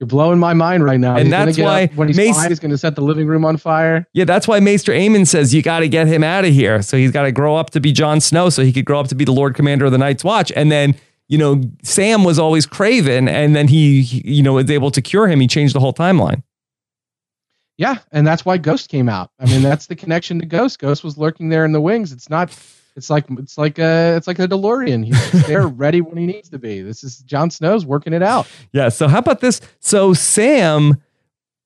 [0.00, 1.12] You're blowing my mind right now.
[1.16, 3.44] And He's that's why when he's Mace- fine, he's going to set the living room
[3.44, 4.06] on fire.
[4.12, 6.82] Yeah, that's why Maester Aemon says you got to get him out of here.
[6.82, 9.08] So he's got to grow up to be Jon Snow, so he could grow up
[9.08, 10.52] to be the Lord Commander of the Night's Watch.
[10.54, 10.96] And then
[11.28, 15.02] you know Sam was always Craven, and then he, he, you know was able to
[15.02, 15.40] cure him.
[15.40, 16.42] He changed the whole timeline.
[17.76, 19.30] Yeah, and that's why Ghost came out.
[19.40, 20.78] I mean, that's the connection to Ghost.
[20.78, 22.12] Ghost was lurking there in the wings.
[22.12, 22.56] It's not.
[22.96, 25.04] It's like it's like a it's like a DeLorean.
[25.04, 26.82] He's there, ready when he needs to be.
[26.82, 28.46] This is Jon Snow's working it out.
[28.72, 28.88] Yeah.
[28.88, 29.60] So how about this?
[29.80, 31.02] So Sam,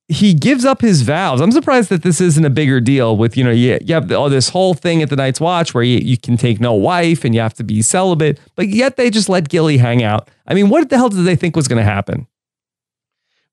[0.09, 1.41] he gives up his vows.
[1.41, 3.17] I'm surprised that this isn't a bigger deal.
[3.17, 5.85] With you know, you, you have all this whole thing at the Night's Watch where
[5.85, 9.11] you, you can take no wife and you have to be celibate, but yet they
[9.11, 10.29] just let Gilly hang out.
[10.47, 12.27] I mean, what the hell did they think was going to happen?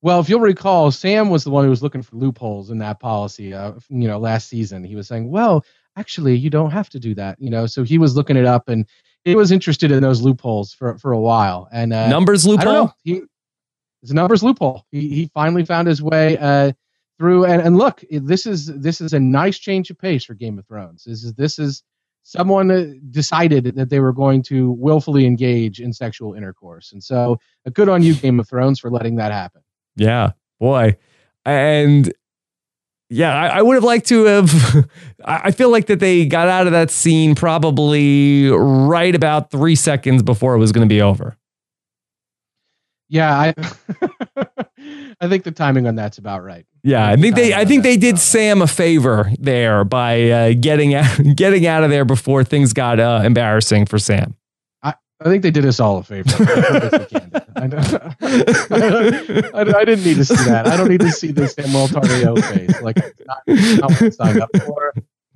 [0.02, 3.00] Well, if you'll recall, Sam was the one who was looking for loopholes in that
[3.00, 3.54] policy.
[3.54, 5.66] Uh, you know, last season he was saying, "Well,
[5.98, 8.70] actually, you don't have to do that." You know, so he was looking it up
[8.70, 8.86] and
[9.26, 11.68] he was interested in those loopholes for for a while.
[11.72, 12.94] And uh, Numbers loophole.
[14.06, 14.86] It's a numbers loophole.
[14.92, 16.74] He he finally found his way uh,
[17.18, 17.46] through.
[17.46, 20.68] And, and look, this is this is a nice change of pace for Game of
[20.68, 21.06] Thrones.
[21.06, 21.82] This is this is
[22.22, 27.40] someone decided that they were going to willfully engage in sexual intercourse, and so
[27.74, 29.64] good on you, Game of Thrones, for letting that happen.
[29.96, 30.98] Yeah, boy.
[31.44, 32.14] And
[33.10, 34.88] yeah, I, I would have liked to have.
[35.26, 40.22] I feel like that they got out of that scene probably right about three seconds
[40.22, 41.38] before it was going to be over.
[43.16, 43.54] Yeah, I
[45.22, 46.66] I think the timing on that's about right.
[46.84, 47.54] Yeah, I think they.
[47.54, 51.90] I think they did Sam a favor there by uh, getting out, getting out of
[51.90, 54.36] there before things got uh, embarrassing for Sam.
[55.22, 56.28] I think they did us all a favor.
[56.30, 57.44] To be perfectly candid.
[57.56, 57.62] I,
[59.54, 60.68] I, I didn't need to see that.
[60.68, 62.82] I don't need to see this Samuel Tardio face.
[62.82, 64.94] Like, it's not, not what I signed up for.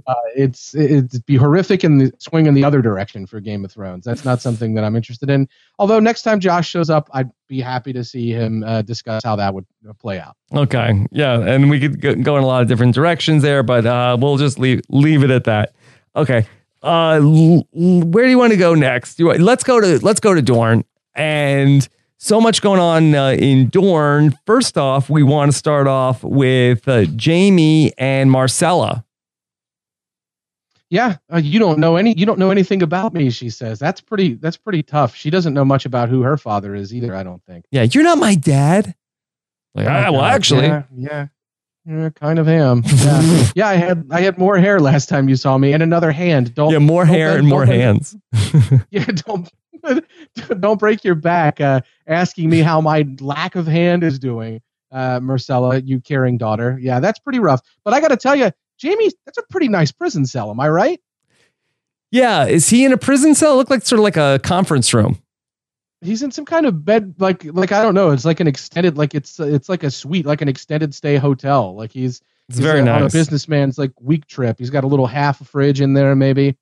[0.10, 3.72] Uh, it's it'd be horrific in the swing in the other direction for Game of
[3.72, 4.06] Thrones.
[4.06, 5.48] That's not something that I'm interested in.
[5.78, 9.36] Although next time Josh shows up, I'd be happy to see him uh, discuss how
[9.36, 10.36] that would uh, play out.
[10.56, 14.18] Okay, yeah, and we could go- in a lot of different directions there, but uh,
[14.20, 15.74] we'll just leave leave it at that.
[16.16, 16.48] Okay,
[16.82, 19.20] uh, l- l- where do you want to go next?
[19.20, 23.70] You, let's go to let's go to Dorne, and so much going on uh, in
[23.70, 24.36] Dorne.
[24.46, 29.04] First off, we want to start off with uh, Jaime and Myrcella.
[30.92, 32.14] Yeah, uh, you don't know any.
[32.18, 33.30] You don't know anything about me.
[33.30, 34.34] She says that's pretty.
[34.34, 35.16] That's pretty tough.
[35.16, 37.16] She doesn't know much about who her father is either.
[37.16, 37.66] I don't think.
[37.72, 38.96] Yeah, you're not my dad.
[39.76, 41.28] Like, Oh, ah, well, actually, yeah, yeah,
[41.86, 42.82] yeah, kind of am.
[42.86, 43.48] Yeah.
[43.56, 46.56] yeah, I had I had more hair last time you saw me, and another hand.
[46.56, 48.16] Don't yeah, more don't hair break- and more don't break- hands.
[48.90, 49.50] Yeah, don't
[50.60, 55.20] don't break your back uh, asking me how my lack of hand is doing, uh,
[55.20, 56.78] Myrcella, you caring daughter.
[56.82, 57.62] Yeah, that's pretty rough.
[57.86, 60.50] But I got to tell you, Jaime, that's a pretty nice prison cell.
[60.50, 61.02] Am I right?
[62.12, 63.54] Yeah, is he in a prison cell?
[63.54, 65.22] It looked like sort of like a conference room.
[66.02, 68.12] He's in some kind of bed, like like I don't know.
[68.12, 71.76] It's like an extended, like it's it's like a suite, like an extended stay hotel.
[71.76, 74.58] Like he's It's he's very uh, on a businessman's like week trip.
[74.58, 76.58] He's got a little half a fridge in there, maybe.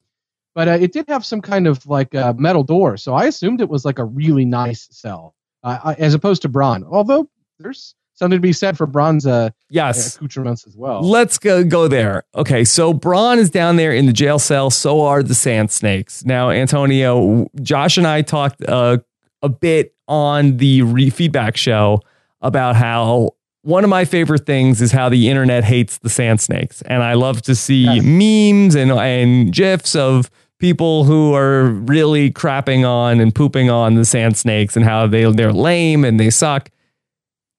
[0.56, 3.62] But uh, it did have some kind of like uh, metal door, so I assumed
[3.62, 6.84] it was like a really nice cell, uh, as opposed to Bronn.
[6.90, 10.16] Although there's something to be said for Bronn's uh, Yes.
[10.18, 11.02] accoutrements as well.
[11.02, 12.24] Let's go go there.
[12.36, 14.70] Okay, so Bronn is down there in the jail cell.
[14.70, 16.26] So are the Sand Snakes.
[16.26, 18.98] Now, Antonio, Josh, and I talked uh,
[19.42, 22.00] a bit on the re- feedback show
[22.42, 23.32] about how
[23.64, 27.14] one of my favorite things is how the internet hates the Sand Snakes, and I
[27.14, 28.04] love to see Yes.
[28.04, 34.06] memes and and gifs of people who are really crapping on and pooping on the
[34.06, 36.70] Sand Snakes and how they they're lame and they suck.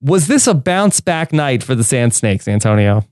[0.01, 3.05] Was this a bounce back night for the Sand Snakes, Antonio?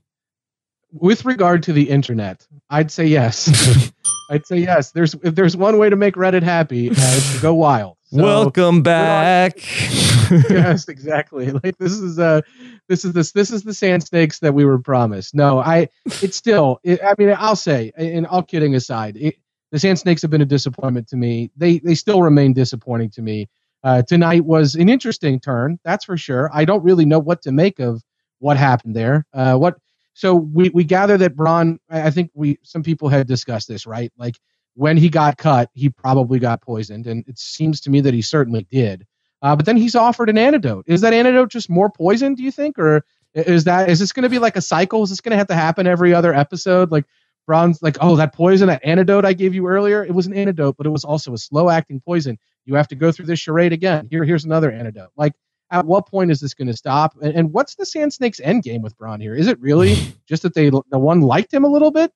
[0.93, 3.91] With regard to the internet, I'd say yes.
[4.29, 4.91] I'd say yes.
[4.91, 7.97] There's if there's one way to make Reddit happy, uh, it's to go wild.
[8.05, 9.57] So- Welcome back.
[10.49, 11.51] yes, exactly.
[11.51, 12.41] Like this is uh
[12.87, 15.35] this is this this is the sand snakes that we were promised.
[15.35, 15.89] No, I
[16.21, 19.35] it's still it, I mean I'll say and all kidding aside, it,
[19.71, 21.51] the sand snakes have been a disappointment to me.
[21.57, 23.49] They they still remain disappointing to me.
[23.83, 26.49] Uh, tonight was an interesting turn, that's for sure.
[26.53, 28.03] I don't really know what to make of
[28.39, 29.25] what happened there.
[29.33, 29.77] Uh, what
[30.13, 31.77] so we we gather that Bronn.
[31.89, 34.11] I think we some people had discussed this, right?
[34.17, 34.39] Like
[34.73, 38.21] when he got cut, he probably got poisoned, and it seems to me that he
[38.21, 39.05] certainly did.
[39.41, 40.85] Uh, but then he's offered an antidote.
[40.87, 42.33] Is that antidote just more poison?
[42.33, 43.03] Do you think, or
[43.35, 45.03] is that is this going to be like a cycle?
[45.03, 46.91] Is this going to have to happen every other episode?
[46.91, 47.05] Like
[47.47, 50.77] Bronn's like, oh, that poison, that antidote I gave you earlier, it was an antidote,
[50.77, 52.37] but it was also a slow acting poison.
[52.67, 54.07] You have to go through this charade again.
[54.11, 55.09] Here, here's another antidote.
[55.15, 55.33] Like,
[55.71, 57.15] at what point is this going to stop?
[57.21, 59.35] And, and, what's the Sand Snake's end game with Bronn here?
[59.35, 59.95] Is it really
[60.27, 62.11] just that they the one liked him a little bit?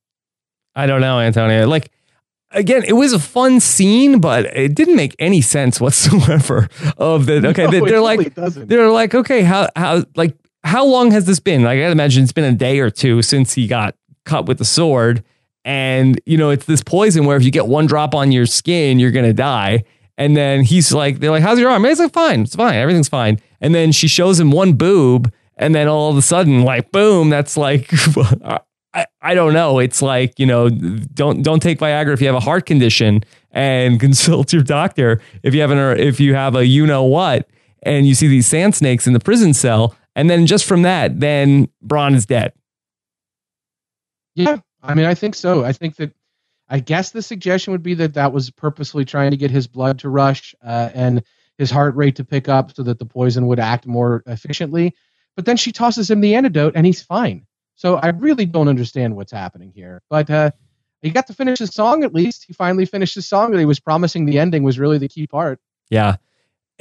[0.76, 1.68] I don't know, Antonio.
[1.68, 1.92] Like
[2.52, 6.70] again, it was a fun scene, but it didn't make any sense whatsoever.
[6.98, 8.68] Of the okay, no, they're like doesn't.
[8.68, 11.64] they're like okay, how how like how long has this been?
[11.64, 13.96] Like I imagine it's been a day or two since he got
[14.26, 15.24] cut with the sword,
[15.66, 19.00] and you know it's this poison where if you get one drop on your skin,
[19.00, 19.84] you're gonna die.
[20.22, 21.84] And then he's like, they're like, how's your arm?
[21.84, 23.42] And he's like, fine, it's fine, everything's fine.
[23.60, 27.32] And then she shows him one boob, and then all of a sudden, like, boom,
[27.32, 27.92] that's like
[28.94, 29.80] I, I don't know.
[29.80, 34.00] It's like, you know, don't don't take Viagra if you have a heart condition and
[34.06, 37.50] consult your doctor if you have an if you have a you know what
[37.82, 41.20] and you see these sand snakes in the prison cell and then just from that
[41.20, 42.54] then Bronn is dead.
[44.36, 45.64] Yeah, I mean I think so.
[45.64, 46.14] I think that
[46.72, 50.00] I guess the suggestion would be that that was purposely trying to get his blood
[50.00, 51.22] to rush uh, and
[51.58, 54.96] his heart rate to pick up so that the poison would act more efficiently.
[55.36, 57.46] But then she tosses him the antidote and he's fine.
[57.76, 60.02] So I really don't understand what's happening here.
[60.10, 60.52] But uh,
[61.02, 62.46] he got to finish his song at least.
[62.48, 65.28] He finally finished his song that he was promising the ending was really the key
[65.28, 65.60] part.
[65.90, 66.16] Yeah.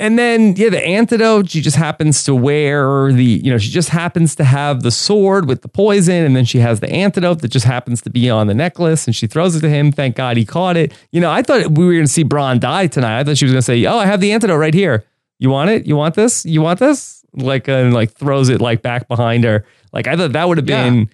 [0.00, 3.90] And then, yeah, the antidote, she just happens to wear the, you know, she just
[3.90, 6.24] happens to have the sword with the poison.
[6.24, 9.14] And then she has the antidote that just happens to be on the necklace and
[9.14, 9.92] she throws it to him.
[9.92, 10.94] Thank God he caught it.
[11.12, 13.20] You know, I thought we were going to see Bronn die tonight.
[13.20, 15.04] I thought she was going to say, Oh, I have the antidote right here.
[15.38, 15.86] You want it?
[15.86, 16.46] You want this?
[16.46, 17.22] You want this?
[17.34, 19.66] Like, uh, and like throws it like back behind her.
[19.92, 20.88] Like I thought that would have yeah.
[20.88, 21.10] been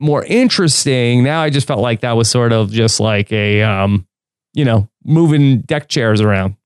[0.00, 1.24] more interesting.
[1.24, 4.06] Now I just felt like that was sort of just like a um,
[4.52, 6.57] you know, moving deck chairs around.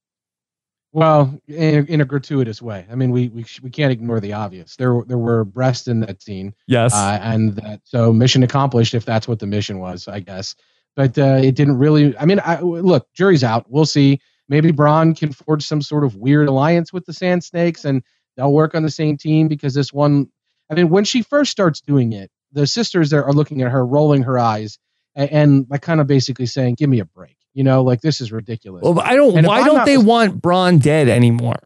[0.92, 2.86] Well, in, in a gratuitous way.
[2.90, 4.76] I mean, we, we we can't ignore the obvious.
[4.76, 6.54] There there were breasts in that scene.
[6.66, 6.94] Yes.
[6.94, 10.54] Uh, and that so mission accomplished if that's what the mission was, I guess.
[10.94, 12.16] But uh, it didn't really.
[12.18, 13.64] I mean, I, look, jury's out.
[13.70, 14.20] We'll see.
[14.48, 18.02] Maybe Bronn can forge some sort of weird alliance with the Sand Snakes, and
[18.36, 20.28] they'll work on the same team because this one
[20.72, 23.84] I mean, when she first starts doing it, the sisters there are looking at her,
[23.84, 24.78] rolling her eyes,
[25.14, 28.20] and, and like kind of basically saying, "Give me a break." You know, like this
[28.20, 28.82] is ridiculous.
[28.82, 29.36] Well, I don't.
[29.36, 31.58] And why don't they want Bronn dead anymore?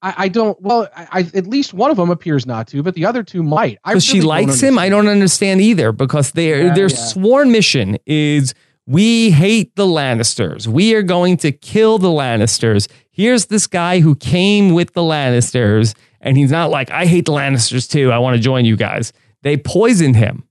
[0.00, 0.60] I, I don't.
[0.60, 3.42] Well, I, I, at least one of them appears not to, but the other two
[3.42, 3.78] might.
[3.84, 4.78] Because really she likes him.
[4.78, 5.92] I don't understand either.
[5.92, 6.96] Because their yeah, their yeah.
[6.96, 8.54] sworn mission is
[8.86, 10.66] we hate the Lannisters.
[10.66, 12.88] We are going to kill the Lannisters.
[13.10, 17.32] Here's this guy who came with the Lannisters and he's not like, I hate the
[17.32, 18.10] Lannisters too.
[18.10, 19.12] I want to join you guys.
[19.42, 20.44] They poisoned him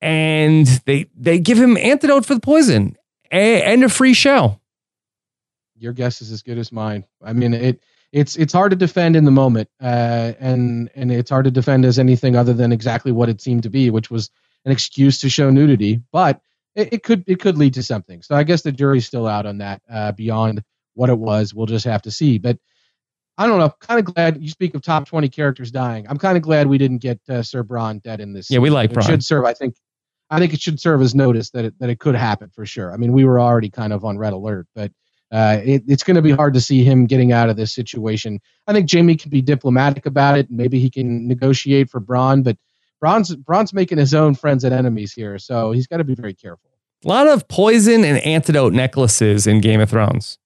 [0.00, 2.96] and they they give him antidote for the poison
[3.34, 4.60] and a free show.
[5.76, 7.04] Your guess is as good as mine.
[7.22, 7.80] I mean, it
[8.12, 11.84] it's it's hard to defend in the moment, uh, and and it's hard to defend
[11.84, 14.30] as anything other than exactly what it seemed to be, which was
[14.64, 16.00] an excuse to show nudity.
[16.12, 16.40] But
[16.76, 18.22] it, it could it could lead to something.
[18.22, 19.82] So I guess the jury's still out on that.
[19.90, 20.62] Uh, beyond
[20.94, 22.38] what it was, we'll just have to see.
[22.38, 22.58] But
[23.36, 23.74] I don't know.
[23.80, 26.06] Kind of glad you speak of top twenty characters dying.
[26.08, 28.48] I'm kind of glad we didn't get uh, Sir Bronn dead in this.
[28.48, 29.06] Yeah, we like it Bronn.
[29.06, 29.44] Should serve.
[29.44, 29.74] I think.
[30.34, 32.92] I think it should serve as notice that it, that it could happen for sure.
[32.92, 34.90] I mean, we were already kind of on red alert, but
[35.30, 38.40] uh, it, it's going to be hard to see him getting out of this situation.
[38.66, 40.50] I think Jaime can be diplomatic about it.
[40.50, 42.56] Maybe he can negotiate for Bronn, but
[43.00, 46.34] Bronn's Bronn's making his own friends and enemies here, so he's got to be very
[46.34, 46.70] careful.
[47.04, 50.38] A lot of poison and antidote necklaces in Game of Thrones.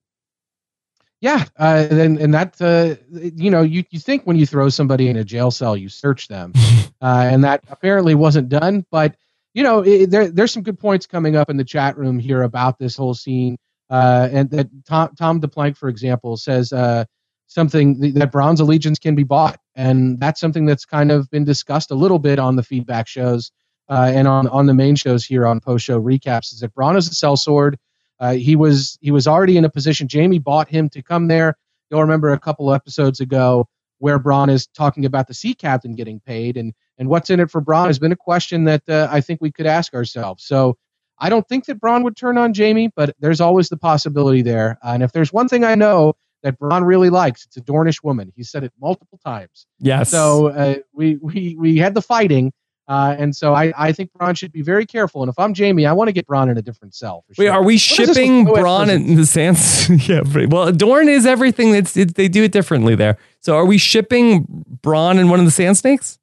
[1.20, 5.08] Yeah, uh, and and that uh, you know you you think when you throw somebody
[5.08, 6.52] in a jail cell you search them,
[7.00, 8.84] uh, and that apparently wasn't done.
[8.90, 9.16] But
[9.58, 12.42] you know it, there there's some good points coming up in the chat room here
[12.42, 13.58] about this whole scene,
[13.90, 17.04] uh, and that Tom Tom DePlank, for example, says uh,
[17.48, 21.90] something that Bronn's allegiance can be bought, and that's something that's kind of been discussed
[21.90, 23.50] a little bit on the feedback shows
[23.88, 26.52] uh, and on on the main shows here on post show recaps.
[26.52, 27.74] Is that Bronn is a sellsword
[28.20, 30.08] uh, he was he was already in a position.
[30.12, 31.56] Jaime bought him to come there.
[31.90, 36.20] You'll remember a couple episodes ago where Bronn is talking about the sea captain getting
[36.20, 39.20] paid and and what's in it for Bronn has been a question that uh, I
[39.20, 40.44] think we could ask ourselves.
[40.44, 40.76] So
[41.20, 44.78] I don't think that Bronn would turn on Jaime, but there's always the possibility there.
[44.84, 48.02] Uh, and if there's one thing I know that Bronn really likes, it's a Dornish
[48.02, 48.32] woman.
[48.36, 49.66] He said it multiple times.
[49.78, 50.10] Yes.
[50.10, 52.52] So uh, we we we had the fighting,
[52.88, 55.22] uh, and so I, I think Bronn should be very careful.
[55.22, 57.24] And if I'm Jaime, I want to get Bronn in a different cell.
[57.32, 57.44] Sure.
[57.44, 59.90] Wait, are we what shipping Bronn in the sense?
[60.08, 60.22] yeah.
[60.46, 61.72] Well, Dorne is everything.
[61.72, 63.18] That's it, they do it differently there.
[63.40, 64.46] So are we shipping
[64.82, 66.18] Bronn in one of the Sand Snakes?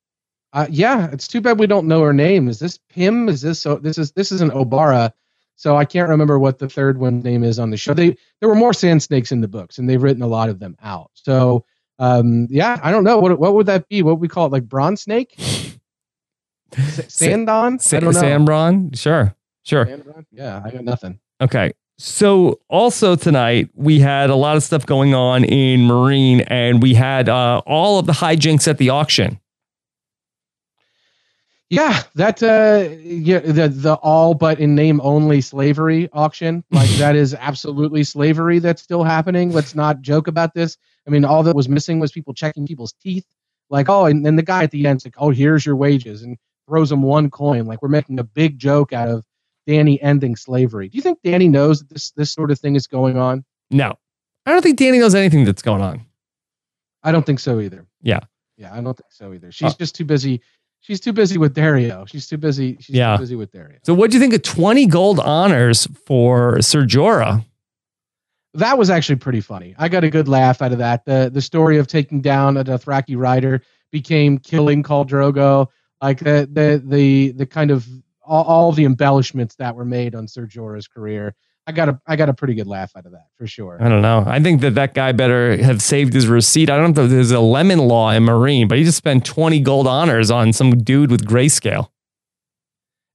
[0.53, 2.47] Uh, yeah, it's too bad we don't know her name.
[2.47, 3.29] Is this Pim?
[3.29, 3.75] Is this so?
[3.75, 5.11] This is this is an Obara.
[5.57, 7.93] So I can't remember what the third one name is on the show.
[7.93, 10.59] They there were more sand snakes in the books, and they've written a lot of
[10.59, 11.11] them out.
[11.13, 11.65] So
[11.99, 14.01] um, yeah, I don't know what what would that be?
[14.01, 14.51] What would we call it?
[14.51, 15.35] Like bronze snake?
[17.07, 17.79] Sandon?
[17.79, 18.97] Sa- Sambron?
[18.97, 19.35] Sure.
[19.63, 19.85] Sure.
[19.85, 20.25] Sandron?
[20.31, 21.19] Yeah, I got nothing.
[21.41, 21.73] Okay.
[21.97, 26.93] So also tonight we had a lot of stuff going on in Meereen, and we
[26.93, 29.39] had uh, all of the hijinks at the auction.
[31.69, 37.15] Yeah, that uh, yeah, the the all but in name only slavery auction, like that
[37.15, 39.51] is absolutely slavery that's still happening.
[39.51, 40.77] Let's not joke about this.
[41.07, 43.25] I mean, all that was missing was people checking people's teeth.
[43.69, 46.37] Like, oh, and then the guy at the end's like, oh, here's your wages, and
[46.67, 47.65] throws him one coin.
[47.65, 49.25] Like we're making a big joke out of
[49.67, 50.89] Dany ending slavery.
[50.89, 53.43] Do you think Dany knows that this this sort of thing is going on?
[53.71, 53.93] No,
[54.45, 56.05] I don't think Dany knows anything that's going on.
[57.03, 57.85] I don't think so either.
[58.01, 58.21] Yeah,
[58.57, 59.51] yeah, I don't think so either.
[59.51, 60.41] She's uh, just too busy
[60.85, 62.07] she's too busy with Daario.
[62.07, 62.77] She's too busy.
[62.79, 63.15] She's yeah.
[63.15, 63.77] too busy with Daario.
[63.83, 67.43] So what do you think of 20 gold honors for Ser Jorah?
[68.53, 69.75] That was actually pretty funny.
[69.77, 71.03] I got a good laugh out of that.
[71.03, 73.61] The the story of taking down a Dothraki rider
[73.91, 75.67] became killing Khal Drogo.
[76.05, 77.87] Like the the the the kind of
[78.23, 81.35] all, all the embellishments that were made on Ser Jorah's career
[81.67, 83.81] I got a I got a pretty good laugh out of that for sure.
[83.81, 84.23] I don't know.
[84.25, 86.69] I think that that guy better have saved his receipt.
[86.69, 89.59] I don't know if there's a lemon law in Meereen, but he just spent 20
[89.61, 91.89] gold honors on some dude with grayscale.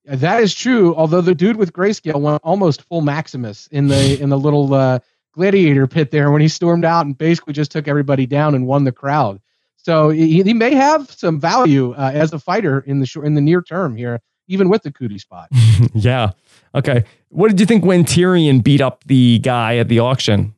[0.04, 0.96] That is true.
[0.96, 4.98] Although the dude with grayscale went almost full Maximus in the in the little uh,
[5.32, 8.82] gladiator pit there when he stormed out and basically just took everybody down and won
[8.82, 9.40] the crowd.
[9.82, 13.34] So he, he may have some value uh, as a fighter in the short, in
[13.34, 15.48] the near term here, even with the cootie spot.
[15.94, 16.32] yeah.
[16.74, 17.04] Okay.
[17.30, 20.54] What did you think when Tyrion beat up the guy at the auction?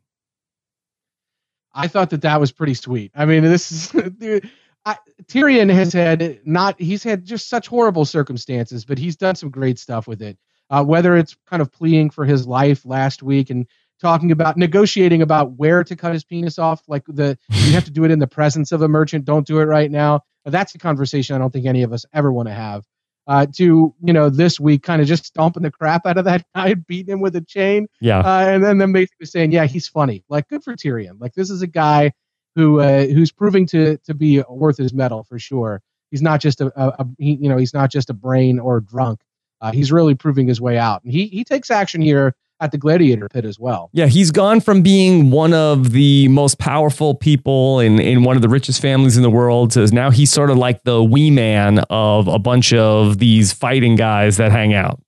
[1.75, 3.13] I thought that that was pretty sweet.
[3.15, 3.93] I mean, this is
[4.85, 4.97] I,
[5.27, 9.79] Tyrion has had not he's had just such horrible circumstances, but he's done some great
[9.79, 10.37] stuff with it.
[10.71, 13.67] Uh, whether it's kind of pleading for his life last week and
[14.03, 17.91] talking about negotiating about where to cut his penis off, like the you have to
[17.91, 19.25] do it in the presence of a merchant.
[19.25, 20.21] Don't do it right now.
[20.45, 22.85] That's a conversation I don't think any of us ever want to have
[23.27, 26.45] uh, to you know this week kind of just stomping the crap out of that
[26.55, 27.87] guy, beating him with a chain.
[28.01, 30.25] Yeah, uh, and then them basically saying, yeah, he's funny.
[30.29, 31.21] Like good for Tyrion.
[31.21, 32.13] Like this is a guy
[32.57, 35.81] who uh, who's proving to to be worth his medal for sure.
[36.11, 38.79] He's not just a, a, a he, you know he's not just a brain or
[38.79, 39.21] a drunk.
[39.61, 42.79] Uh, he's really proving his way out, and he he takes action here at the
[42.79, 43.91] Gladiator Pit as well.
[43.93, 48.43] Yeah, he's gone from being one of the most powerful people in, in one of
[48.43, 51.81] the richest families in the world to now he's sort of like the wee man
[51.91, 55.03] of a bunch of these fighting guys that hang out.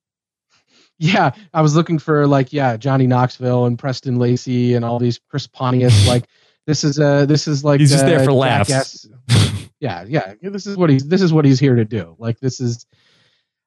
[0.99, 5.19] Yeah, I was looking for like yeah Johnny Knoxville and Preston Lacy and all these
[5.29, 6.07] Chris Pontius.
[6.09, 6.25] like
[6.67, 9.07] this is uh this is like he's just uh, there for laughs.
[9.79, 10.33] yeah, yeah.
[10.41, 12.15] This is what he's this is what he's here to do.
[12.19, 12.85] Like this is.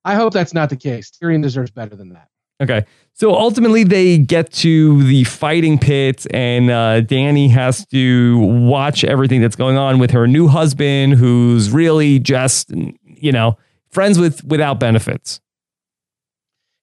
[0.04, 1.10] I hope that's not the case.
[1.10, 2.28] Tyrion deserves better than that.
[2.60, 2.84] Okay.
[3.14, 9.40] So ultimately, they get to the fighting pit, and uh, Dany has to watch everything
[9.40, 12.70] that's going on with her new husband, who's really just,
[13.04, 13.58] you know,
[13.90, 15.40] friends with without benefits.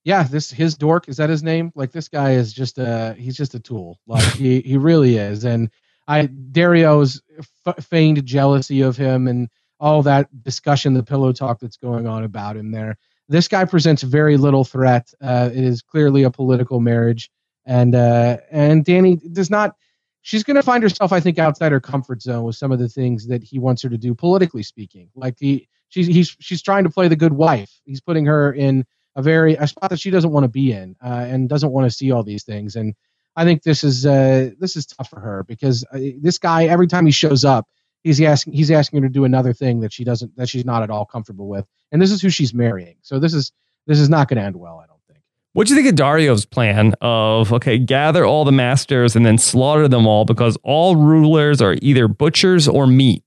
[0.04, 1.72] Yeah, this Hizdahr is that his name?
[1.74, 4.00] Like this guy is just a he's just a tool.
[4.06, 5.46] Like he he really is.
[5.46, 5.72] And
[6.08, 7.22] I Daario's
[7.66, 9.50] f- feigned jealousy of him and
[9.80, 12.98] all that discussion, the pillow talk that's going on about him there
[13.28, 15.12] this guy presents very little threat.
[15.22, 17.30] Uh, it is clearly a political marriage,
[17.66, 19.76] and uh, and Dany does not.
[20.22, 22.90] She's going to find herself, I think, outside her comfort zone with some of the
[22.90, 25.10] things that he wants her to do, politically speaking.
[25.16, 27.72] Like he, she's he's she's trying to play the good wife.
[27.86, 30.96] He's putting her in a very a spot that she doesn't want to be in,
[31.04, 32.76] uh, and doesn't want to see all these things.
[32.76, 32.96] And
[33.36, 36.88] I think this is uh, this is tough for her because uh, this guy, every
[36.88, 37.68] time he shows up,
[38.06, 40.84] he's asking he's asking her to do another thing that she doesn't that she's not
[40.84, 41.66] at all comfortable with.
[41.92, 42.96] And this is who she's marrying.
[43.02, 43.52] So this is
[43.88, 45.20] this is not going to end well i don't think.
[45.54, 49.38] What do you think of Daario's plan of okay gather all the masters and then
[49.38, 53.24] slaughter them all because all rulers are either butchers or meat?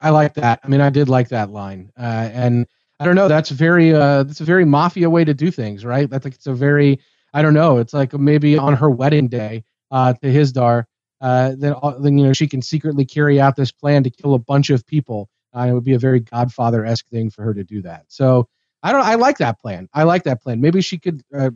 [0.00, 0.60] I like that.
[0.62, 1.90] I mean i did like that line.
[1.98, 2.66] Uh, and
[3.00, 6.08] i don't know that's very uh that's a very mafia way to do things right?
[6.08, 7.00] That's like it's a very
[7.32, 10.84] i don't know it's like maybe on her wedding day uh to Hizdahr
[11.20, 14.38] uh, then, then you know she can secretly carry out this plan to kill a
[14.38, 15.28] bunch of people.
[15.56, 18.04] Uh, it would be a very Godfather esque thing for her to do that.
[18.08, 18.48] So
[18.82, 19.04] I don't.
[19.04, 19.88] I like that plan.
[19.94, 20.60] I like that plan.
[20.60, 21.50] Maybe she could uh,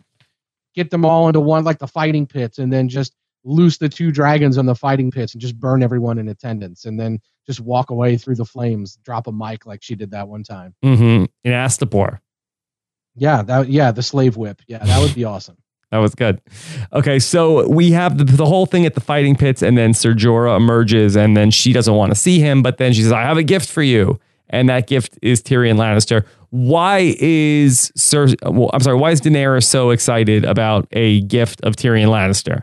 [0.75, 4.11] get them all into one, like the fighting pits, and then just loose the two
[4.11, 7.91] dragons on the fighting pits and just burn everyone in attendance, and then just walk
[7.91, 10.75] away through the flames, drop a mic like she did that one time.
[10.85, 11.25] Mm-hmm.
[11.45, 12.19] In Astapor.
[13.17, 13.69] Yeah, that.
[13.69, 14.63] Yeah, the slave whip.
[14.67, 15.59] Yeah, that would be awesome.
[15.91, 16.41] That was good.
[16.93, 20.15] Okay, so we have the, the, whole thing at the fighting pits, and then Ser
[20.15, 23.23] Jorah emerges, and then she doesn't want to see him, but then she says, "I
[23.23, 26.25] have a gift for you," and that gift is Tyrion Lannister.
[26.51, 28.29] Why is Sir?
[28.43, 28.99] Well, I'm sorry.
[28.99, 32.63] Why is Daenerys so excited about a gift of Tyrion Lannister?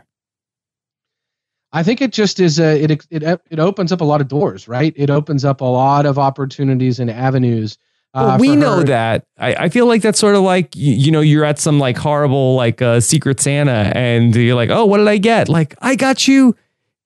[1.72, 2.58] I think it just is.
[2.58, 4.94] A, it it it opens up a lot of doors, right?
[4.96, 7.76] It opens up a lot of opportunities and avenues
[8.14, 9.26] Uh, Well, we know her- that.
[9.38, 11.96] I, I feel like that's sort of like you, you know you're at some like
[11.98, 15.48] horrible like uh, Secret Santa, and you're like, oh, what did I get?
[15.48, 16.56] Like I got you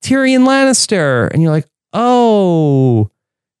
[0.03, 3.09] Tyrion Lannister, and you're like, oh,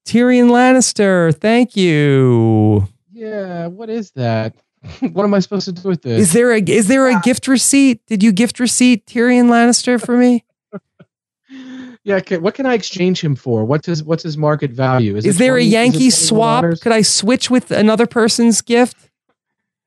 [0.07, 2.87] Tyrion Lannister, thank you.
[3.11, 4.55] Yeah, what is that?
[5.13, 6.19] what am I supposed to do with this?
[6.19, 8.05] Is there a is there a gift receipt?
[8.07, 10.43] Did you gift receipt Tyrion Lannister for me?
[12.03, 13.63] Yeah, what can I exchange him for?
[13.63, 15.15] What's his what's his market value?
[15.15, 16.63] Is, it there 20 a Yankee swap?
[16.63, 16.81] dollars?
[16.81, 19.09] Could I switch with another person's gift?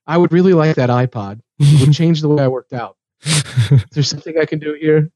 [0.06, 1.40] I would really like that iPod.
[1.58, 2.96] It would change the way I worked out.
[3.24, 5.10] Is there something I can do here?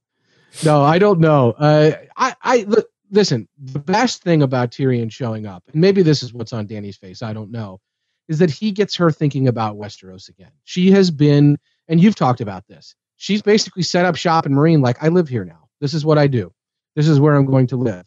[0.65, 1.53] No, I don't know.
[1.53, 3.49] Uh, I, I look, listen.
[3.59, 7.23] The best thing about Tyrion showing up, and maybe this is what's on Dany's face.
[7.23, 7.81] I don't know,
[8.29, 10.53] is that he gets her thinking about Westeros again.
[10.65, 11.57] She has been,
[11.89, 12.95] and you've talked about this.
[13.17, 14.83] She's basically set up shop in Meereen.
[14.83, 15.69] Like I live here now.
[15.81, 16.53] This is what I do.
[17.01, 18.07] This is where I'm going to live.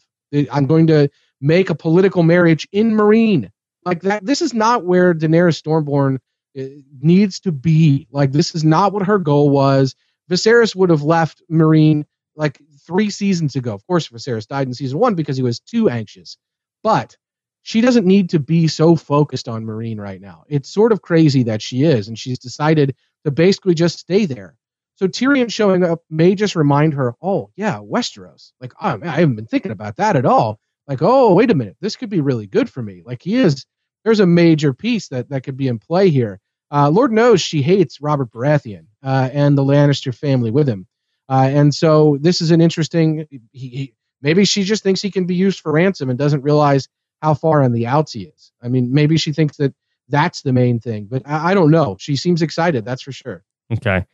[0.52, 1.08] I'm going to
[1.40, 3.50] make a political marriage in Meereen.
[3.84, 4.24] Like that.
[4.24, 6.18] This is not where Daenerys Stormborn
[6.56, 8.06] uh, needs to be.
[8.12, 9.96] Like this is not what her goal was.
[10.30, 12.04] Viserys would have left Meereen
[12.36, 13.74] like three seasons ago.
[13.74, 16.38] Of course, Viserys died in season one because he was too anxious.
[16.84, 17.16] But
[17.62, 20.44] she doesn't need to be so focused on Meereen right now.
[20.46, 24.56] It's sort of crazy that she is, and she's decided to basically just stay there.
[24.96, 28.52] So Tyrion showing up may just remind her, oh yeah, Westeros.
[28.60, 30.60] Like, oh man, I haven't been thinking about that at all.
[30.86, 33.02] Like, oh wait a minute, this could be really good for me.
[33.04, 33.66] Like he is.
[34.04, 36.38] There's a major piece that that could be in play here.
[36.70, 40.86] Uh, Lord knows she hates Robert Baratheon uh, and the Lannister family with him.
[41.28, 43.26] Uh, and so this is an interesting.
[43.52, 46.88] He, he, maybe she just thinks he can be used for ransom and doesn't realize
[47.22, 48.52] how far on the outs he is.
[48.62, 49.74] I mean, maybe she thinks that
[50.08, 51.96] that's the main thing, but I, I don't know.
[51.98, 53.42] She seems excited, that's for sure.
[53.72, 54.04] Okay.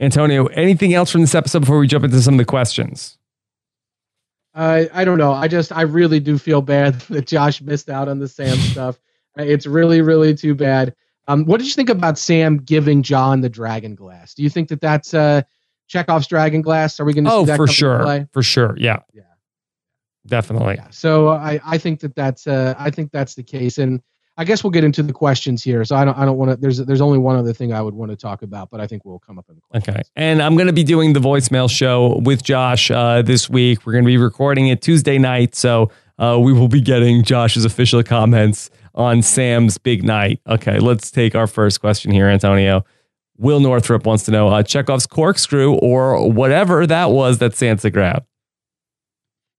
[0.00, 3.18] Antonio, anything else from this episode before we jump into some of the questions?
[4.54, 5.32] I I don't know.
[5.32, 8.98] I just I really do feel bad that Josh missed out on the Sam stuff.
[9.36, 10.94] It's really really too bad.
[11.28, 14.32] Um, what did you think about Sam giving Jon the dragon glass?
[14.34, 15.42] Do you think that that's uh,
[15.86, 16.98] Chekhov's dragon glass?
[17.00, 18.26] Are we going to Oh, for sure.
[18.32, 18.74] For sure.
[18.78, 19.00] Yeah.
[19.12, 19.22] Yeah.
[20.26, 20.76] Definitely.
[20.76, 20.88] Yeah.
[20.90, 24.02] So I, I think that that's uh, I think that's the case, and
[24.38, 25.84] I guess we'll get into the questions here.
[25.84, 26.56] So I don't I don't want to.
[26.56, 29.04] There's there's only one other thing I would want to talk about, but I think
[29.04, 29.96] we'll come up in the questions.
[29.96, 30.02] Okay.
[30.14, 33.84] And I'm going to be doing the voicemail show with Josh uh, this week.
[33.84, 35.56] We're going to be recording it Tuesday night.
[35.56, 40.40] So uh, we will be getting Josh's official comments on Sam's big night.
[40.46, 40.78] Okay.
[40.78, 42.84] Let's take our first question here, Antonio.
[43.38, 48.26] Will Northrop wants to know uh, Chekhov's corkscrew or whatever that was that Sansa grabbed.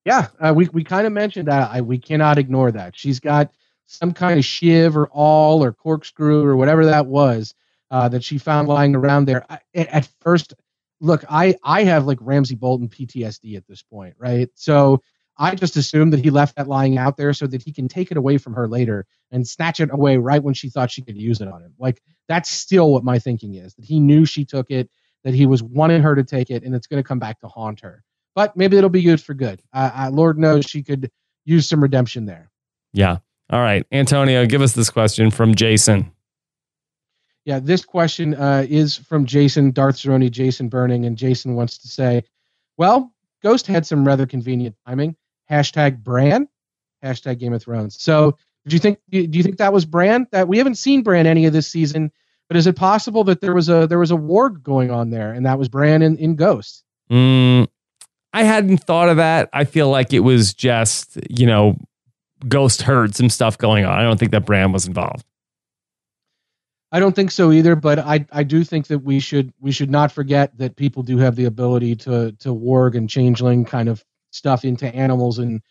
[0.06, 1.70] Yeah, uh, we we kind of mentioned that.
[1.70, 2.98] I, we cannot ignore that.
[2.98, 3.52] She's got
[3.90, 7.56] some kind of shiv or awl or corkscrew or whatever that was
[7.90, 9.44] uh, that she found lying around there.
[9.50, 10.54] I, at, first,
[11.02, 14.48] look, I I have like Ramsay Bolton PTSD at this point, right?
[14.54, 15.02] So
[15.38, 18.12] I just assumed that he left that lying out there so that he can take
[18.12, 21.18] it away from her later and snatch it away right when she thought she could
[21.18, 21.74] use it on him.
[21.80, 24.88] Like that's still what my thinking is that he knew she took it,
[25.24, 27.48] that he was wanting her to take it, and it's going to come back to
[27.48, 28.04] haunt her.
[28.36, 29.62] But maybe it'll be used for good.
[29.74, 31.10] Uh, Lord knows she could
[31.44, 32.52] use some redemption there.
[32.94, 33.18] Yeah.
[33.50, 33.86] All right.
[33.92, 36.12] Antonio, give us this question from Jason.
[37.46, 41.88] Yeah, this question uh, is from Jason Darth Zeroni, Jason Burning, and Jason wants to
[41.88, 42.24] say,
[42.78, 45.16] "Well, Ghost had some rather convenient timing.
[45.50, 46.48] Hashtag Bran,
[47.04, 48.00] hashtag Game of Thrones.
[48.00, 48.38] So,
[48.68, 50.28] do you think do you think that was Bran?
[50.32, 52.12] That we haven't seen Bran any of this season,
[52.50, 55.32] but is it possible that there was a there was a warg going on there,
[55.32, 56.84] and that was Bran in, in Ghost?
[57.10, 57.68] Mm,
[58.34, 59.50] I hadn't thought of that.
[59.54, 61.78] I feel like it was just, you know,
[62.48, 63.98] Ghost heard some stuff going on.
[63.98, 65.26] I don't think that Bran was involved.
[66.92, 69.92] I don't think so either, but I I do think that we should we should
[69.92, 74.04] not forget that people do have the ability to to warg and changeling kind of
[74.32, 75.62] stuff into animals and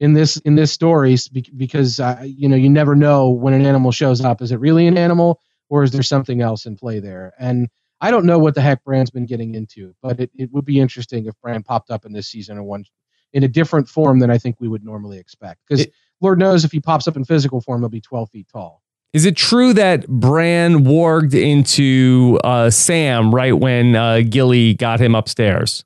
[0.00, 1.16] in this in this story
[1.56, 4.86] because uh, you know you never know when an animal shows up is it really
[4.86, 7.68] an animal or is there something else in play there and
[8.00, 10.78] I don't know what the heck Bran's been getting into but it, it would be
[10.78, 12.84] interesting if Bran popped up in this season in one
[13.32, 15.86] in a different form than I think we would normally expect because
[16.20, 19.24] Lord knows if he pops up in physical form he'll be 12 feet tall Is
[19.24, 25.84] it true that Bran warged into uh, Sam right when uh, Gilly got him upstairs?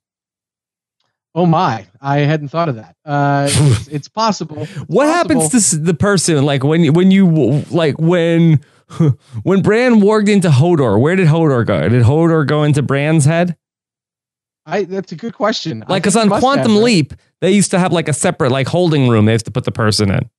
[1.35, 1.87] Oh my!
[2.01, 2.95] I hadn't thought of that.
[3.07, 4.67] Uh, it's, it's possible.
[4.87, 8.61] What happens to the person like when when you like when
[9.43, 11.01] when Bran warged into Hodor?
[11.01, 11.89] Where did Hodor go?
[11.89, 13.57] Did Hodor go into Bran's head?
[14.67, 15.85] I that's a good question.
[15.89, 16.83] Like, because on Quantum have.
[16.83, 19.25] Leap, they used to have like a separate like holding room.
[19.25, 20.31] They have to put the person in.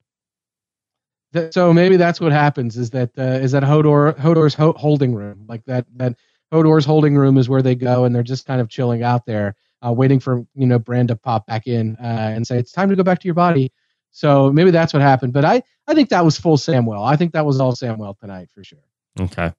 [1.51, 2.78] So maybe that's what happens.
[2.78, 5.45] Is that uh, is that Hodor Hodor's ho- holding room?
[5.47, 6.15] Like that that
[6.53, 9.55] Hodor's holding room is where they go and they're just kind of chilling out there,
[9.86, 12.89] uh, waiting for you know Bran to pop back in uh, and say it's time
[12.89, 13.71] to go back to your body.
[14.11, 15.34] So maybe that's what happened.
[15.34, 17.03] But I I think that was full Samwell.
[17.03, 18.80] I think that was all Samwell tonight for sure.
[19.19, 19.51] Okay.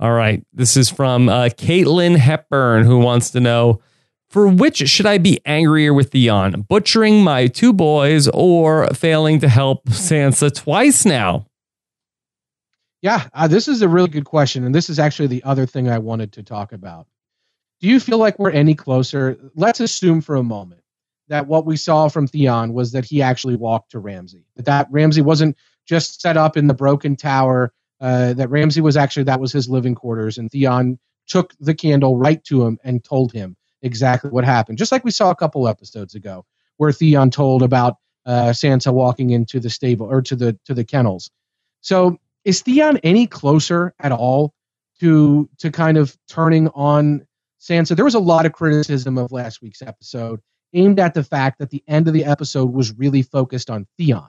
[0.00, 0.44] All right.
[0.52, 3.82] This is from uh, Caitlin Hepburn, who wants to know
[4.30, 6.62] for which should I be angrier with Theon?
[6.62, 11.46] Butchering my two boys or failing to help Sansa twice now?
[13.02, 14.64] Yeah, uh, this is a really good question.
[14.64, 17.06] And this is actually the other thing I wanted to talk about.
[17.80, 19.38] Do you feel like we're any closer?
[19.54, 20.82] Let's assume for a moment
[21.28, 24.44] that what we saw from Theon was that he actually walked to Ramsay.
[24.56, 25.56] That that Ramsay wasn't
[25.86, 27.72] just set up in the broken tower.
[28.00, 32.16] Uh, that Ramsay was actually that was his living quarters, and Theon took the candle
[32.16, 34.78] right to him and told him exactly what happened.
[34.78, 36.44] Just like we saw a couple episodes ago,
[36.76, 40.84] where Theon told about uh, Sansa walking into the stable or to the to the
[40.84, 41.30] kennels.
[41.80, 44.54] So is Theon any closer at all
[45.00, 47.26] to to kind of turning on
[47.60, 47.96] Sansa?
[47.96, 50.40] There was a lot of criticism of last week's episode
[50.72, 54.28] aimed at the fact that the end of the episode was really focused on Theon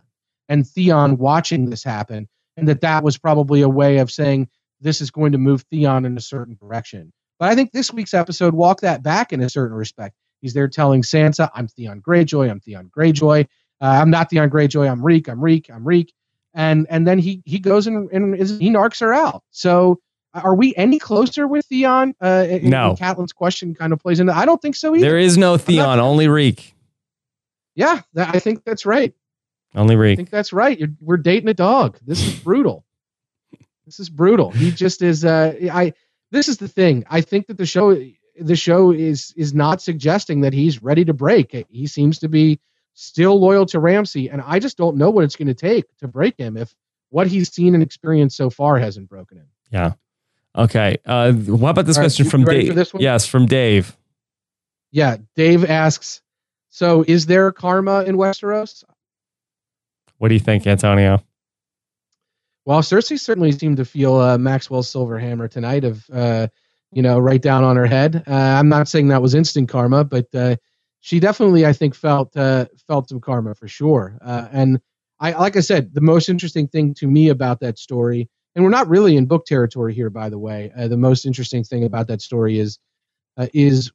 [0.50, 2.28] and Theon watching this happen,
[2.58, 4.50] and that that was probably a way of saying
[4.82, 7.14] this is going to move Theon in a certain direction.
[7.42, 10.16] But I think this week's episode walked that back in a certain respect.
[10.42, 12.52] He's there telling Sansa, "I'm Theon Greyjoy.
[12.52, 13.46] I'm Theon Greyjoy.
[13.82, 14.88] Uh, I'm not Theon Greyjoy.
[14.88, 15.28] I'm Reek.
[15.28, 15.68] I'm Reek.
[15.74, 16.14] I'm Reek."
[16.54, 19.42] And and then he he goes and, and is, he narks her out.
[19.50, 20.00] So
[20.36, 22.14] are we any closer with Theon?
[22.22, 22.96] Uh, no.
[22.96, 24.38] Catelyn's question kind of plays into.
[24.38, 25.04] I don't think so either.
[25.04, 26.76] There is no Theon, only Reek.
[27.74, 29.16] Yeah, that, I think that's right.
[29.74, 30.14] Only Reek.
[30.14, 30.78] I think that's right.
[30.78, 31.98] You're, we're dating a dog.
[32.06, 32.86] This is brutal.
[33.88, 34.52] this is brutal.
[34.52, 35.26] He just is.
[35.26, 35.94] Uh, I
[36.32, 37.04] this is the thing.
[37.10, 37.96] I think that the show
[38.40, 41.68] the show is is not suggesting that he's ready to break.
[41.70, 42.60] He seems to be
[42.94, 46.08] still loyal to Ramsay, and I just don't know what it's going to take to
[46.08, 46.74] break him if
[47.10, 49.48] what he's seen and experienced so far hasn't broken him.
[49.70, 49.94] Yeah.
[50.56, 50.98] Okay.
[51.06, 52.88] Uh, what about this All question right, from Dave?
[53.00, 53.96] Yes, from Dave.
[54.92, 56.22] Yeah, Dave asks.
[56.70, 58.84] So, is there karma in Westeros?
[60.18, 61.24] What do you think, Antonio?
[62.72, 66.48] Well, Cersei certainly seemed to feel uh, Maxwell's silver hammer tonight of, uh,
[66.94, 68.24] you know, right down on her head.
[68.26, 70.56] Uh, I'm not saying that was instant karma, but uh,
[71.02, 74.18] she definitely, I think, felt uh, felt some karma for sure.
[74.22, 74.80] Uh, and
[75.20, 78.72] I, like I said, the most interesting thing to me about that story, and we're
[78.72, 80.72] not really in book territory here, by the way.
[80.78, 82.80] the most interesting thing about that story is
[83.54, 83.92] is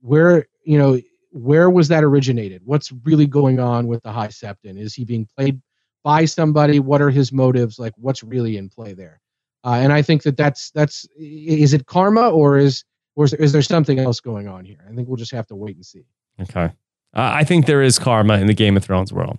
[0.00, 1.00] where you know
[1.30, 2.62] where was that originated?
[2.64, 4.80] What's really going on with the High Septon?
[4.80, 5.60] Is he being played
[6.06, 6.78] by somebody?
[6.78, 7.80] What are his motives?
[7.80, 9.20] Like, what's really in play there?
[9.64, 12.84] Uh, and I think that that's that's is it karma or is
[13.16, 14.86] or is there, is there something else going on here?
[14.88, 16.04] I think we'll just have to wait and see.
[16.40, 16.70] Okay, uh,
[17.12, 19.38] I think there is karma in the Game of Thrones world.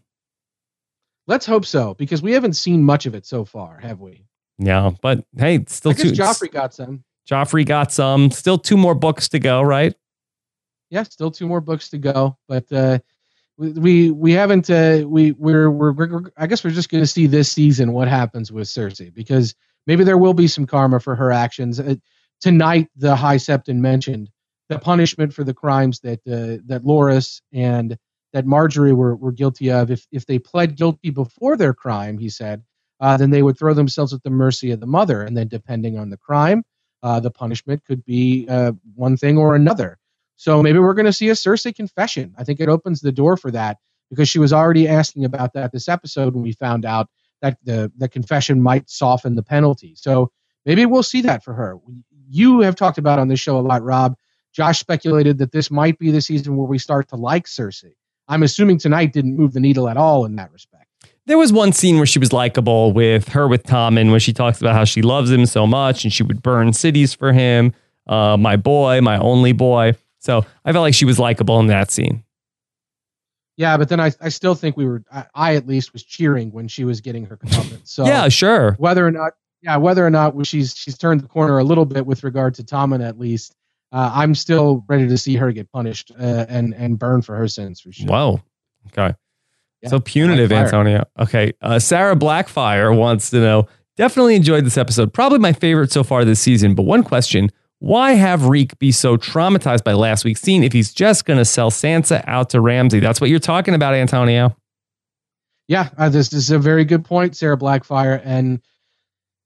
[1.26, 4.26] Let's hope so because we haven't seen much of it so far, have we?
[4.60, 6.12] Yeah, but hey, still I guess two.
[6.12, 7.06] Joffrey got some.
[7.26, 8.30] Joffrey got some.
[8.30, 9.96] Still two more books to go, right?
[10.90, 13.00] Yeah, still two more books to go, but uh,
[13.58, 17.28] we we haven't uh, we we're, we're, we're I guess we're just going to see
[17.28, 19.56] this season what happens with Cersei because
[19.88, 21.80] maybe there will be some karma for her actions.
[21.80, 21.96] Uh,
[22.40, 24.30] tonight, the High Septon mentioned
[24.70, 27.98] the punishment for the crimes that uh, that Loras and
[28.34, 29.90] that Margaery were, were guilty of.
[29.90, 32.64] If if they pled guilty before their crime, he said,
[33.00, 35.98] uh, then they would throw themselves at the mercy of the mother, and then depending
[35.98, 36.64] on the crime,
[37.02, 39.98] uh, the punishment could be uh, one thing or another.
[40.38, 42.34] So maybe we're going to see a Cersei confession.
[42.38, 43.78] I think it opens the door for that
[44.10, 47.10] because she was already asking about that this episode when we found out
[47.42, 49.94] that the, the confession might soften the penalty.
[49.96, 50.32] So
[50.66, 51.78] maybe we'll see that for her.
[52.30, 54.16] You have talked about on this show a lot, Rob.
[54.54, 57.94] Josh speculated that this might be the season where we start to like Cersei.
[58.28, 60.86] I'm assuming tonight didn't move the needle at all in that respect.
[61.26, 64.34] There was one scene where she was likable with her with Tom, and when she
[64.34, 67.74] talks about how she loves him so much and she would burn cities for him.
[68.08, 69.94] Uh, my boy, my only boy.
[70.20, 72.24] So I felt like she was likable in that scene.
[73.56, 76.52] Yeah, but then I, I still think we were I, I at least was cheering
[76.52, 77.88] when she was getting her comeuppance.
[77.88, 78.74] So yeah, sure.
[78.74, 82.06] Whether or not yeah, whether or not she's she's turned the corner a little bit
[82.06, 83.56] with regard to Tommen at least,
[83.92, 87.48] uh, I'm still ready to see her get punished uh, and and burn for her
[87.48, 88.08] sins for sure.
[88.08, 88.42] Wow.
[88.88, 89.16] Okay.
[89.82, 91.06] Yeah, so punitive, Antonio.
[91.20, 91.54] Okay.
[91.62, 93.68] Uh, Sarah Blackfire wants to know.
[93.96, 95.14] Definitely enjoyed this episode.
[95.14, 96.76] Probably my favorite so far this season.
[96.76, 100.94] But one question: why have Reek be so traumatized by last week's scene if he's
[100.94, 103.00] just going to sell Sansa out to Ramsay?
[103.00, 104.56] That's what you're talking about, Antonio.
[105.68, 108.22] Yeah, uh, this, this, is a very good point, Sarah Blackfire.
[108.24, 108.62] And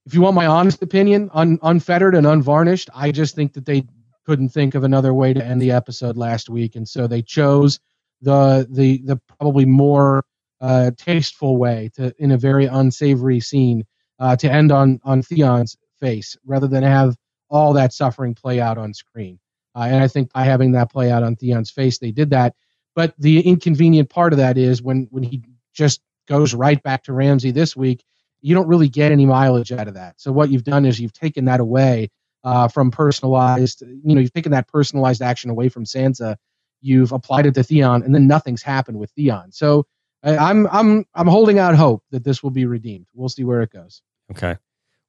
[0.05, 3.83] if you want my honest opinion, un, unfettered and unvarnished, I just think that they
[4.25, 7.79] couldn't think of another way to end the episode last week, and so they chose
[8.21, 10.23] the the the probably more
[10.61, 13.83] uh, tasteful way to in a very unsavory scene
[14.19, 17.15] uh, to end on on Theon's face rather than have
[17.51, 19.39] all that suffering play out on screen.
[19.75, 22.55] Uh, and I think by having that play out on Theon's face, they did that.
[22.95, 25.43] But the inconvenient part of that is when when he
[25.73, 28.03] just goes right back to Ramsay this week,
[28.41, 30.19] you don't really get any mileage out of that.
[30.19, 32.09] So what you've done is you've taken that away
[32.43, 36.35] uh, from personalized, you know, you've taken that personalized action away from Sansa.
[36.81, 39.51] You've applied it to Theon, and then nothing's happened with Theon.
[39.51, 39.85] So
[40.23, 43.07] I'm I'm I'm holding out hope that this will be redeemed.
[43.13, 44.01] We'll see where it goes.
[44.31, 44.57] Okay.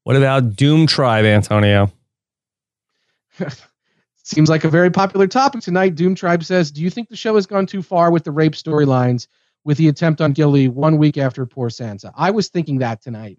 [0.05, 1.91] What about Doom Tribe, Antonio?
[4.25, 5.95] Seems like a very popular topic tonight.
[5.95, 8.53] Doom Tribe says, "Do you think the show has gone too far with the rape
[8.53, 9.27] storylines
[9.65, 13.39] with the attempt on Gilly one week after poor Sansa?" I was thinking that tonight.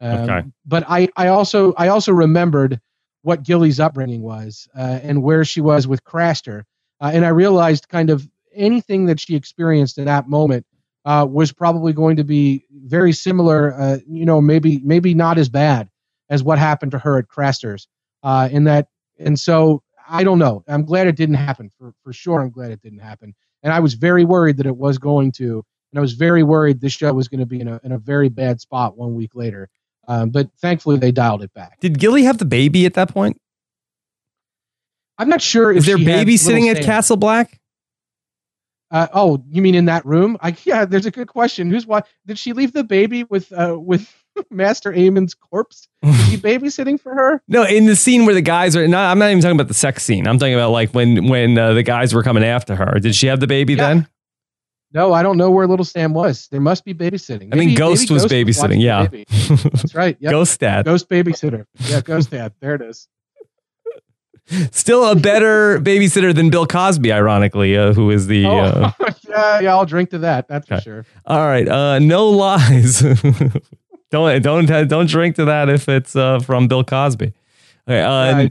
[0.00, 0.48] Um, okay.
[0.64, 2.80] But I, I also I also remembered
[3.22, 6.64] what Gilly's upbringing was uh, and where she was with Craster,
[7.00, 10.64] uh, and I realized kind of anything that she experienced in that moment
[11.04, 13.74] uh, was probably going to be very similar.
[13.74, 15.90] Uh, you know, maybe maybe not as bad
[16.30, 17.88] as what happened to her at Craster's.
[18.22, 18.88] Uh, in that,
[19.24, 20.62] and so I don't know.
[20.68, 22.40] I'm glad it didn't happen for for sure.
[22.40, 25.64] I'm glad it didn't happen, and I was very worried that it was going to,
[25.92, 27.98] and I was very worried this show was going to be in a in a
[27.98, 29.68] very bad spot one week later.
[30.06, 31.80] Um, but thankfully, they dialed it back.
[31.80, 33.40] Did Gilly have the baby at that point?
[35.16, 35.72] I'm not sure.
[35.72, 37.60] Is there baby sitting at Castle Black?
[38.90, 40.36] Uh, oh, you mean in that room?
[40.40, 40.84] I yeah.
[40.84, 41.70] There's a good question.
[41.70, 42.06] Who's what?
[42.26, 44.12] Did she leave the baby with uh, with
[44.50, 45.88] Maester Aemon's corpse?
[46.02, 47.42] Is he babysitting for her?
[47.48, 48.86] No, in the scene where the guys are.
[48.86, 50.26] Not, I'm not even talking about the sex scene.
[50.26, 52.98] I'm talking about like when when uh, the guys were coming after her.
[53.00, 53.88] Did she have the baby yeah.
[53.88, 54.08] then?
[54.92, 56.46] No, I don't know where little Sam was.
[56.52, 57.48] There must be babysitting.
[57.48, 58.80] Maybe, I think Ghost was Ghost babysitting.
[58.80, 59.08] yeah,
[59.64, 60.16] that's right.
[60.20, 60.30] Yep.
[60.30, 60.84] Ghost dad.
[60.84, 61.66] Ghost babysitter.
[61.80, 62.52] Yeah, Ghost dad.
[62.60, 63.08] There it is.
[64.70, 68.44] Still a better babysitter than Bill Cosby, ironically, uh, who is the.
[68.46, 68.92] Oh, uh,
[69.26, 70.48] yeah, yeah, I'll drink to that.
[70.48, 70.76] That's okay.
[70.76, 71.06] for sure.
[71.24, 73.02] All right, uh, no lies.
[74.14, 77.32] Don't don't don't drink to that if it's uh, from Bill Cosby.
[77.86, 78.50] Okay, uh, I,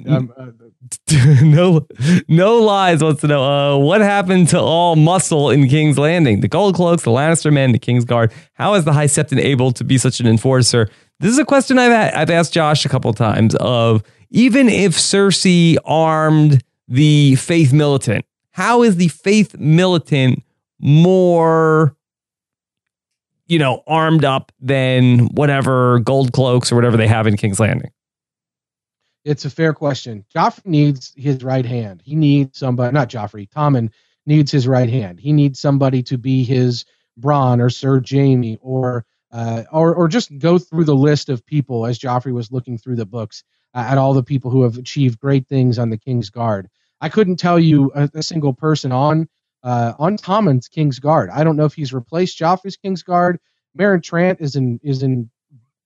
[1.41, 1.87] no,
[2.27, 6.41] no lies wants to know uh, what happened to all muscle in King's Landing.
[6.41, 8.31] The Gold Cloaks, the Lannister men, the King's Guard.
[8.53, 10.89] How is the High Septon able to be such an enforcer?
[11.19, 13.55] This is a question I've I've asked Josh a couple times.
[13.55, 20.43] Of even if Cersei armed the Faith Militant, how is the Faith Militant
[20.79, 21.95] more?
[23.47, 27.91] You know, armed up than whatever gold cloaks or whatever they have in King's Landing.
[29.25, 30.25] It's a fair question.
[30.33, 32.01] Joffrey needs his right hand.
[32.03, 33.89] He needs somebody, not Joffrey, Tommen
[34.25, 35.19] needs his right hand.
[35.19, 36.85] He needs somebody to be his
[37.19, 41.85] Bronn or Sir Jaime or uh, or or just go through the list of people
[41.85, 45.19] as Joffrey was looking through the books uh, at all the people who have achieved
[45.19, 46.69] great things on the King's Guard.
[47.01, 49.27] I couldn't tell you a, a single person on
[49.63, 51.29] uh, on Tommen's King's Guard.
[51.29, 53.39] I don't know if he's replaced Joffrey's King's Guard.
[53.77, 55.29] Meryn Trant is in is in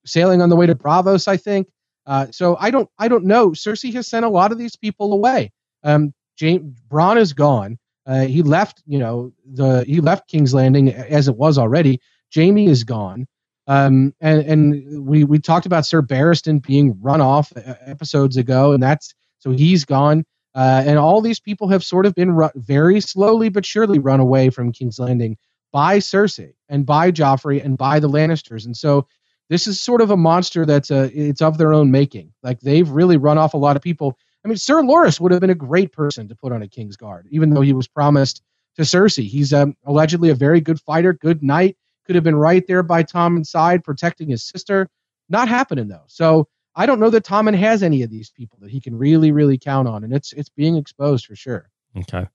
[0.05, 1.67] sailing on the way to Braavos, I think.
[2.05, 3.49] Uh, so I don't I don't know.
[3.49, 5.51] Cersei has sent a lot of these people away.
[5.84, 7.78] Um, James Bronn is gone.
[8.05, 11.99] Uh, he left, you know, the he left King's Landing as it was already.
[12.34, 13.28] Jaime is gone.
[13.67, 18.82] Um, and and we we talked about Sir Barristan being run off episodes ago, and
[18.82, 20.25] that's so he's gone.
[20.58, 24.20] Uh, and all these people have sort of been ru- very slowly but surely run
[24.20, 25.38] away from King's Landing
[25.72, 28.66] by Cersei and by Joffrey and by the Lannisters.
[28.66, 29.08] And so
[29.49, 32.34] this is sort of a monster that's a it's of their own making.
[32.41, 34.18] Like they've really run off a lot of people.
[34.43, 36.97] I mean, Sir Loras would have been a great person to put on a King's
[36.97, 38.41] Guard, even though he was promised
[38.78, 39.28] to Cersei.
[39.28, 41.78] He's um, allegedly a very good fighter, good knight.
[42.08, 44.89] Could have been right there by Tommen's side, protecting his sister.
[45.30, 46.05] Not happening though.
[46.08, 46.47] So
[46.78, 49.57] I don't know that Tommen has any of these people that he can really, really
[49.57, 51.69] count on, and it's it's being exposed for sure.
[51.97, 52.28] Okay.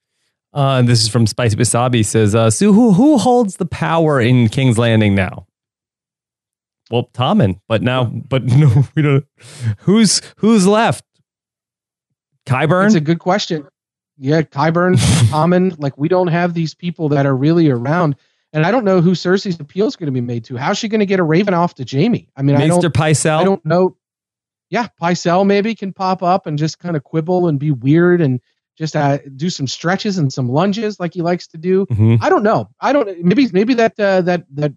[0.53, 2.05] Uh, this is from Spicy Wasabi.
[2.05, 5.47] Says, uh, Sue, who who holds the power in King's Landing now?
[6.93, 9.25] well, Tommen, but now, but no, we don't.
[9.79, 11.05] Who's who's left?
[12.47, 12.87] Qyburn.
[12.87, 13.67] It's a good question.
[14.19, 14.97] Yeah, Qyburn,
[15.31, 15.75] Tommen.
[15.79, 18.17] Like we don't have these people that are really around,
[18.53, 20.57] and I don't know who Cersei's appeal is going to be made to.
[20.57, 22.29] How's she going to get a Raven off to Jaime?
[22.37, 22.93] I mean, Maester I don't.
[22.93, 23.41] Pycelle.
[23.41, 23.97] I don't know.
[24.73, 28.41] Yeah, Pycelle maybe can pop up and just kind of quibble and be weird and
[28.79, 31.85] just uh, do some stretches and some lunges like he likes to do.
[31.87, 32.17] Mm-hmm.
[32.25, 32.71] I don't know.
[32.81, 33.23] I don't.
[33.23, 34.73] Maybe maybe that uh, that that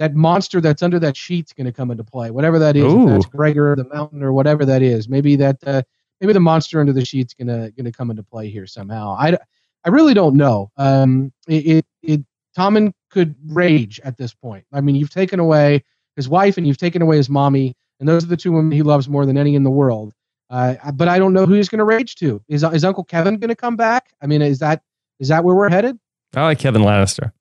[0.00, 2.92] that monster that's under that sheet's going to come into play, whatever that is.
[3.06, 5.08] That's Gregor the Mountain or whatever that is.
[5.08, 5.82] Maybe that uh,
[6.20, 9.16] maybe the monster under the sheet's going to going to come into play here somehow.
[9.16, 9.38] I,
[9.84, 10.72] I really don't know.
[10.76, 12.20] Um, it, it, it
[12.58, 14.64] Tommen could rage at this point.
[14.72, 15.84] I mean, you've taken away
[16.16, 18.82] his wife and you've taken away his mommy, and those are the two women he
[18.82, 20.12] loves more than any in the world.
[20.48, 22.42] Uh, but I don't know who he's going to rage to.
[22.48, 24.12] Is is Uncle Kevin going to come back?
[24.22, 24.82] I mean, is that
[25.18, 25.98] is that where we're headed?
[26.34, 27.32] I like Kevin Lannister.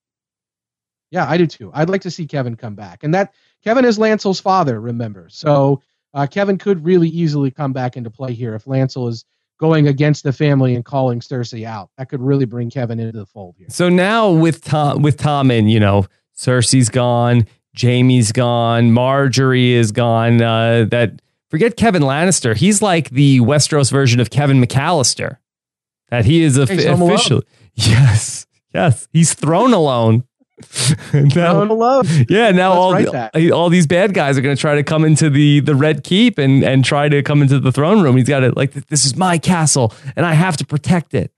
[1.11, 1.71] Yeah, I do too.
[1.73, 3.03] I'd like to see Kevin come back.
[3.03, 3.33] And that
[3.63, 5.27] Kevin is Lancel's father, remember.
[5.29, 5.81] So
[6.13, 9.25] uh, Kevan could really easily come back into play here if Lancel is
[9.59, 11.89] going against the family and calling Cersei out.
[11.97, 13.67] That could really bring Kevin into the fold here.
[13.69, 16.05] So now with Tom with Tom and you know
[16.37, 17.47] Cersei's gone,
[17.79, 18.91] Jaime's gone.
[18.91, 20.41] Margaery is gone.
[20.41, 22.55] Uh, that forget Kevin Lannister.
[22.55, 25.37] He's like the Westeros version of Kevin McAllister.
[26.09, 27.11] That he is alone.
[27.13, 27.41] official.
[27.77, 29.07] Yes, yes.
[29.11, 30.23] He's thrown alone.
[31.13, 32.05] now, Thrown alone.
[32.29, 33.51] yeah, now Let's all the- that.
[33.51, 36.37] all these bad guys are going to try to come into the the Red Keep
[36.37, 38.15] and and try to come into the throne room.
[38.15, 41.33] He's got it like this is my castle and I have to protect it.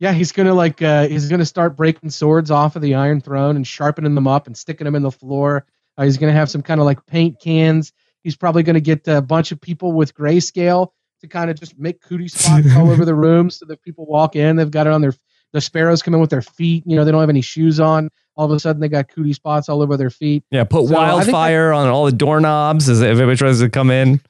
[0.00, 3.56] Yeah, he's gonna like uh, he's gonna start breaking swords off of the Iron Throne
[3.56, 5.66] and sharpening them up and sticking them in the floor.
[5.96, 7.92] Uh, he's gonna have some kind of like paint cans.
[8.22, 10.88] He's probably gonna get a bunch of people with grayscale
[11.20, 14.36] to kind of just make cootie spots all over the room so that people walk
[14.36, 14.56] in.
[14.56, 15.14] They've got it on their
[15.52, 16.82] the sparrows come in with their feet.
[16.84, 18.10] You know, they don't have any shoes on.
[18.36, 20.42] All of a sudden, they got cootie spots all over their feet.
[20.50, 24.20] Yeah, put So, wildfire on all the doorknobs as if everybody tries to come in.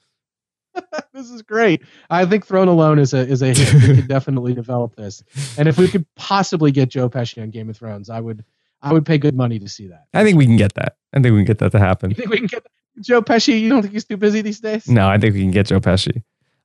[1.12, 1.82] this is great.
[2.10, 3.74] I think Throne Alone is a is a hit.
[3.74, 5.22] we could definitely develop this.
[5.56, 8.44] And if we could possibly get Joe Pesci on Game of Thrones, I would
[8.82, 10.06] I would pay good money to see that.
[10.12, 10.96] I think we can get that.
[11.12, 12.10] I think we can get that to happen.
[12.10, 12.66] You think we can get
[13.00, 13.60] Joe Pesci?
[13.60, 14.88] You don't think he's too busy these days?
[14.88, 16.22] No, I think we can get Joe Pesci.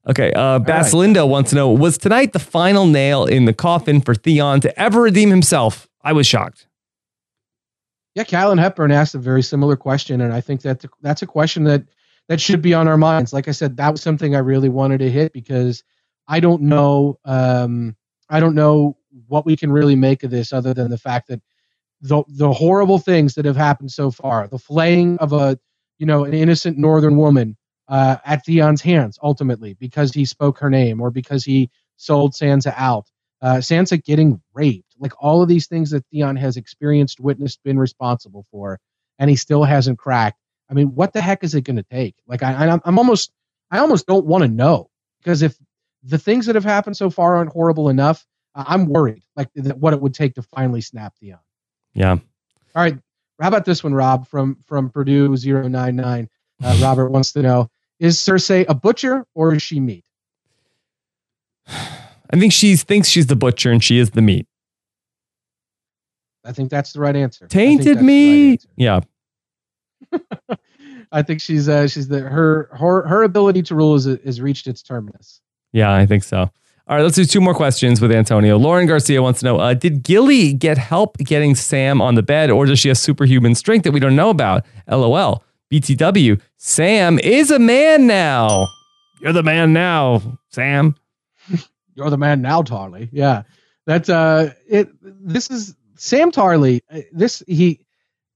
[0.07, 0.67] Okay, uh, right.
[0.67, 4.79] Basilindo wants to know Was tonight the final nail in the coffin for Theon to
[4.79, 5.87] ever redeem himself?
[6.01, 6.67] I was shocked.
[8.15, 11.65] Yeah, Callan Hepburn asked a very similar question, and I think that that's a question
[11.65, 11.83] that
[12.29, 13.33] that should be on our minds.
[13.33, 15.83] Like I said, that was something I really wanted to hit because
[16.27, 17.97] I don't know, um,
[18.29, 21.41] I don't know what we can really make of this other than the fact that
[22.01, 25.59] the the horrible things that have happened so far, the flaying of a
[25.97, 27.57] you know an innocent northern woman
[27.89, 32.73] uh, at Theon's hands, ultimately because he spoke her name or because he sold Sansa
[32.77, 33.07] out,
[33.41, 37.79] uh, Sansa getting raped, like all of these things that Theon has experienced, witnessed, been
[37.79, 38.79] responsible for,
[39.19, 40.39] and he still hasn't cracked.
[40.69, 42.15] I mean, what the heck is it going to take?
[42.27, 43.31] Like, I, I'm, I'm almost,
[43.71, 44.89] I almost don't want to know
[45.19, 45.57] because if
[46.03, 49.93] the things that have happened so far aren't horrible enough, I'm worried, like th- what
[49.93, 51.39] it would take to finally snap Theon.
[51.93, 52.13] Yeah.
[52.13, 52.97] All right,
[53.41, 56.29] how about this one, Rob from from Purdue 099?
[56.61, 60.05] Uh, Robert wants to know: Is Cersei a butcher or is she meat?
[61.67, 64.47] I think she thinks she's the butcher and she is the meat.
[66.45, 67.45] I think that's the right answer.
[67.45, 68.65] I think that's Tainted the right meat.
[68.75, 69.01] yeah.
[71.11, 74.67] I think she's uh she's the her her her ability to rule is is reached
[74.67, 75.41] its terminus.
[75.71, 76.49] Yeah, I think so.
[76.87, 78.57] All right, let's do two more questions with Antonio.
[78.57, 82.49] Lauren Garcia wants to know uh, Did Gilly get help getting Sam on the bed,
[82.49, 84.65] or does she have superhuman strength that we don't know about?
[84.87, 85.43] LOL.
[85.71, 86.41] BTW.
[86.57, 88.67] Sam is a man now.
[89.21, 90.95] You're the man now, Sam.
[91.95, 93.09] You're the man now, Tarly.
[93.11, 93.43] Yeah,
[93.85, 94.89] that's uh it.
[95.01, 96.81] This is Sam Tarly.
[96.91, 97.85] uh, This he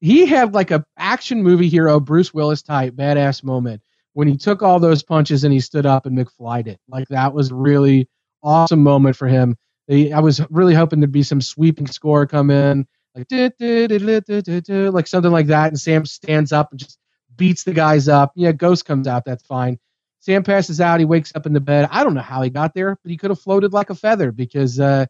[0.04, 3.82] he had like a action movie hero Bruce Willis type badass moment
[4.12, 6.78] when he took all those punches and he stood up and McFlyed it.
[6.90, 8.10] Like that was really
[8.44, 9.56] awesome moment for him.
[9.90, 12.86] I was really hoping there'd be some sweeping score come in,
[13.16, 17.00] like like something like that, and Sam stands up and just
[17.38, 18.34] beats the guys up.
[18.36, 19.24] Yeah, Ghost comes out.
[19.24, 19.80] That's fine.
[20.20, 21.00] Sam passes out.
[21.00, 21.88] He wakes up in the bed.
[21.92, 24.34] I don't know how he got there, but he could have floated like a feather
[24.34, 25.06] because uh,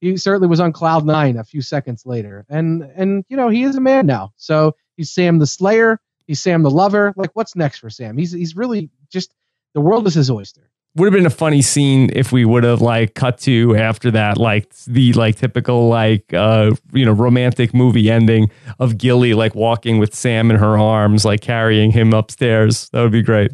[0.00, 2.46] he certainly was on cloud nine a few seconds later.
[2.48, 4.32] And and you know he is a man now.
[4.36, 6.00] So he's Sam the Slayer.
[6.26, 7.12] He's Sam the Lover.
[7.16, 8.16] Like what's next for Sam?
[8.16, 9.34] He's he's really just
[9.74, 10.70] the world is his oyster.
[10.96, 14.36] Would have been a funny scene if we would have like cut to after that,
[14.38, 19.98] like the like typical like uh you know romantic movie ending of Gilly like walking
[19.98, 22.88] with Sam in her arms, like carrying him upstairs.
[22.90, 23.52] That would be great.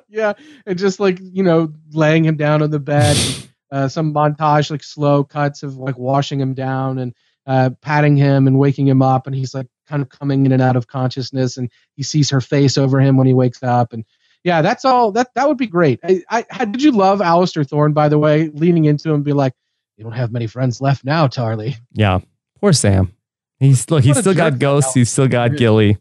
[0.10, 0.34] yeah,
[0.66, 3.18] and just like you know, laying him down on the bed.
[3.72, 7.14] uh, some montage, like slow cuts of like washing him down and
[7.46, 10.62] uh, patting him and waking him up, and he's like kind of coming in and
[10.62, 14.06] out of consciousness, and he sees her face over him when he wakes up, and
[14.44, 15.12] yeah, that's all.
[15.12, 16.00] That that would be great.
[16.04, 19.24] I, I how- did you love Alliser Thorne by the way, leaning into him, and
[19.24, 19.54] be like,
[19.98, 21.76] you don't have many friends left now, Tarly.
[21.92, 22.20] Yeah.
[22.62, 23.14] Poor Sam.
[23.60, 25.98] He's look, he's still got ghosts, he's still got Gilly.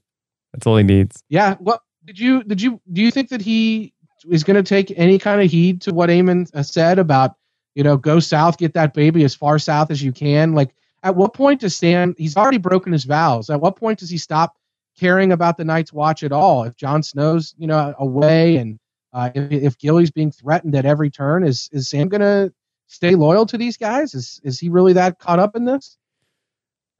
[0.52, 1.22] That's all he needs.
[1.28, 1.56] Yeah.
[1.56, 3.92] What did you did you do you think that he
[4.30, 7.34] is going to take any kind of heed to what Aemon uh, said about
[7.78, 10.52] you know go south, get that baby as far south as you can?
[10.52, 10.74] Like,
[11.04, 12.12] at what point does Sam?
[12.18, 13.50] He's already broken his vows.
[13.50, 14.56] At what point does he stop
[14.98, 16.64] caring about the Night's Watch at all?
[16.64, 18.80] If Jon Snow's you know away and
[19.12, 22.52] uh, if, if Gilly's being threatened at every turn, is is Sam to
[22.88, 24.12] stay loyal to these guys?
[24.12, 25.96] Is is he really that caught up in this?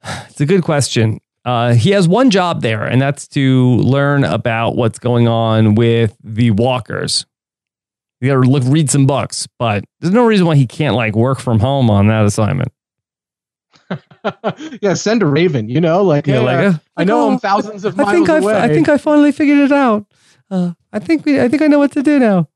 [0.29, 1.19] It's a good question.
[1.45, 6.17] Uh, he has one job there, and that's to learn about what's going on with
[6.23, 7.27] the walkers.
[8.21, 11.39] You gotta look, read some books, but there's no reason why he can't like work
[11.41, 12.73] from home on that assignment.
[14.83, 15.69] yeah, send a Raven.
[15.69, 17.99] You know, like, Yeah, hey, like, uh, uh, I know like, I'm oh, thousands of
[17.99, 18.61] I miles think I, away.
[18.61, 20.07] I think I finally figured it out.
[20.51, 22.49] Uh, I think we, I think I know what to do now.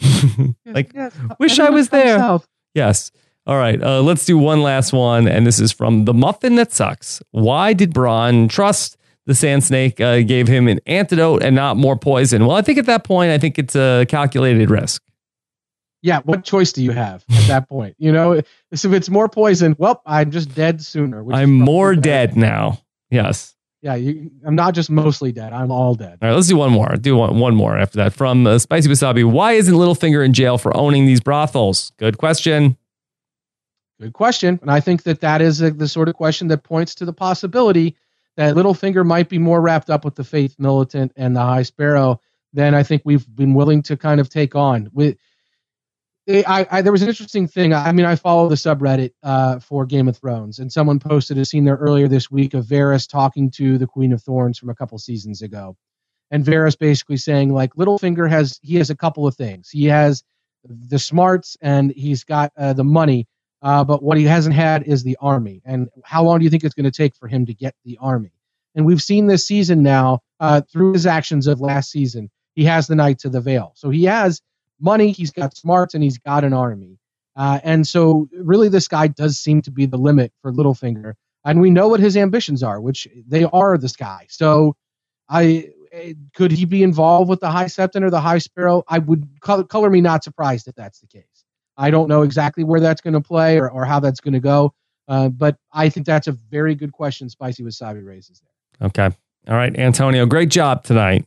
[0.66, 2.18] like, Yes, wish everyone I was there.
[2.18, 2.48] south.
[2.74, 3.10] yes.
[3.46, 6.72] All right, uh, let's do one last one, and this is from the Muffin that
[6.72, 7.20] sucks.
[7.30, 8.96] Why did Bronn trust
[9.26, 10.00] the Sand Snake?
[10.00, 12.46] Uh, gave him an antidote and not more poison.
[12.46, 15.02] Well, I think at that point, I think it's a calculated risk.
[16.02, 17.96] Yeah, what choice do you have at that point?
[17.98, 21.24] You know, if it's more poison, well, I'm just dead sooner.
[21.32, 22.82] I'm more dead now.
[23.10, 23.54] Yes.
[23.80, 25.52] Yeah, you, I'm not just mostly dead.
[25.52, 26.18] I'm all dead.
[26.20, 26.96] All right, let's do one more.
[26.96, 28.12] Do one, one more after that.
[28.12, 31.92] From uh, Spicy Wasabi, why isn't Littlefinger in jail for owning these brothels?
[31.98, 32.76] Good question.
[34.00, 34.58] Good question.
[34.60, 37.12] And I think that that is a, the sort of question that points to the
[37.12, 37.96] possibility
[38.36, 42.20] that Littlefinger might be more wrapped up with the Faith Militant and the High Sparrow
[42.52, 44.88] than I think we've been willing to kind of take on.
[44.92, 45.16] With
[46.26, 47.74] I, I, there was an interesting thing.
[47.74, 51.44] I mean, I follow the subreddit uh, for Game of Thrones, and someone posted a
[51.44, 54.74] scene there earlier this week of Varys talking to the Queen of Thorns from a
[54.74, 55.76] couple seasons ago,
[56.30, 59.68] and Varys basically saying like Littlefinger has he has a couple of things.
[59.68, 60.24] He has
[60.64, 63.28] the smarts and he's got uh, the money,
[63.64, 65.62] uh, but what he hasn't had is the army.
[65.64, 67.98] And how long do you think it's going to take for him to get the
[68.00, 68.30] army?
[68.74, 72.30] And we've seen this season now uh, through his actions of last season.
[72.54, 74.40] He has the Knights of the Vale, so he has
[74.80, 76.98] money, he's got smarts, and he's got an army.
[77.36, 81.14] Uh, and so, really, this guy does seem to be the limit for Littlefinger.
[81.44, 84.26] And we know what his ambitions are, which they are the sky.
[84.28, 84.76] So,
[85.28, 85.70] I
[86.34, 88.84] could he be involved with the High Septon or the High Sparrow?
[88.88, 91.24] I would color, color me not surprised if that's the case.
[91.76, 94.40] I don't know exactly where that's going to play or, or how that's going to
[94.40, 94.74] go.
[95.08, 98.88] Uh, but I think that's a very good question Spicy Wasabi raises there.
[98.88, 99.14] Okay.
[99.46, 101.26] All right, Antonio, great job tonight.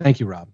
[0.00, 0.48] Thank you, Rob.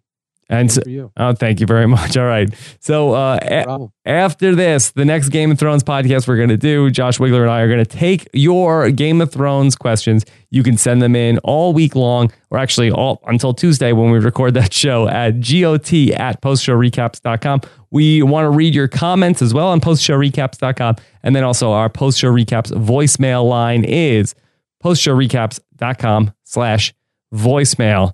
[0.49, 0.80] And so,
[1.16, 2.16] oh, thank you very much.
[2.16, 2.49] All right.
[2.78, 6.88] So uh, a- after this, the next Game of Thrones podcast we're going to do,
[6.90, 10.24] Josh Wigler and I are going to take your Game of Thrones questions.
[10.51, 14.18] You can send them in all week long, or actually all until Tuesday when we
[14.20, 17.62] record that show at got at postshowrecaps.com.
[17.90, 20.97] We want to read your comments as well on postshowrecaps.com.
[21.24, 24.36] And then also our post show recaps voicemail line is
[24.84, 26.94] postshowrecaps.com slash
[27.34, 28.12] voicemail.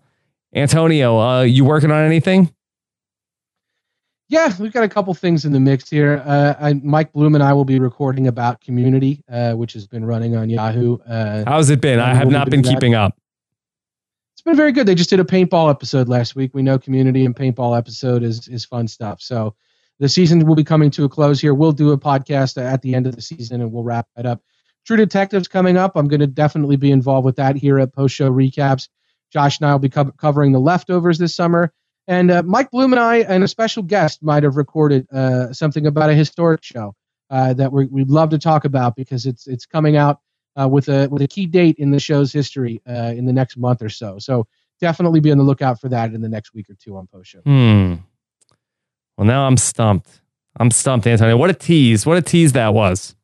[0.55, 2.53] Antonio, uh, you working on anything?
[4.29, 6.23] Yeah, we've got a couple things in the mix here.
[6.25, 10.07] Uh, I, Mike Bloom and I will be recording about Community, uh, which has been
[10.07, 10.99] running on Yahoo.
[11.01, 12.01] Uh, How's it been?
[12.01, 13.15] I have not been keeping up.
[14.33, 14.87] It's been very good.
[14.87, 16.53] They just did a paintball episode last week.
[16.55, 19.21] We know Community and paintball episode is is fun stuff.
[19.21, 19.55] So
[20.01, 21.55] the season will be coming to a close here.
[21.55, 24.43] We'll do a podcast at the end of the season and we'll wrap it up.
[24.85, 25.93] True Detectives coming up.
[25.95, 28.89] I'm going to definitely be involved with that here at Post Show Recaps.
[29.33, 31.73] Josh and I will be co- covering the leftovers this summer.
[32.07, 35.87] And uh, Mike Bloom and I and a special guest might have recorded uh, something
[35.87, 36.95] about a historic show
[37.31, 40.21] uh, that we would love to talk about because it's it's coming out
[40.61, 43.57] uh, with a with a key date in the show's history uh, in the next
[43.57, 44.19] month or so.
[44.19, 44.47] So
[44.81, 47.31] definitely be on the lookout for that in the next week or two on post
[47.31, 47.41] show.
[47.41, 47.95] Hmm.
[49.17, 50.21] Well, now I'm stumped.
[50.57, 51.37] I'm stumped, Antonio.
[51.37, 52.05] What a tease!
[52.05, 53.15] What a tease that was.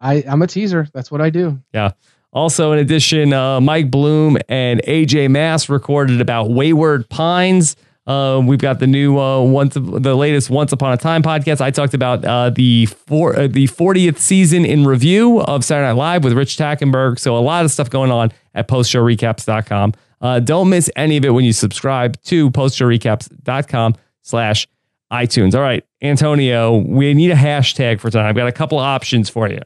[0.00, 0.88] I I'm a teaser.
[0.92, 1.62] That's what I do.
[1.72, 1.92] Yeah.
[2.36, 7.76] Also, in addition, uh, Mike Bloom and AJ Mass recorded about Wayward Pines.
[8.06, 11.62] Uh, we've got the new uh, once the latest Once Upon a Time podcast.
[11.62, 15.96] I talked about uh, the four, uh, the 40th season in review of Saturday Night
[15.96, 17.18] Live with Rich Tackenberg.
[17.18, 19.94] So a lot of stuff going on at postshowrecaps.com.
[20.20, 24.68] Uh, don't miss any of it when you subscribe to postshowrecaps.com slash
[25.10, 25.54] iTunes.
[25.54, 28.28] All right, Antonio, we need a hashtag for tonight.
[28.28, 29.62] I've got a couple of options for you.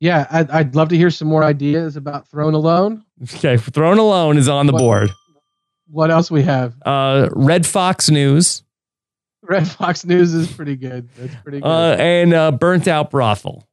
[0.00, 3.04] Yeah, I'd, I'd love to hear some more ideas about Throne Alone.
[3.34, 5.10] Okay, Throne Alone is on the what, board.
[5.88, 6.74] What else we have?
[6.84, 8.62] Uh, Red Fox News.
[9.42, 11.08] Red Fox News is pretty good.
[11.16, 11.66] That's pretty good.
[11.66, 13.66] Uh, and uh, Burnt Out Brothel.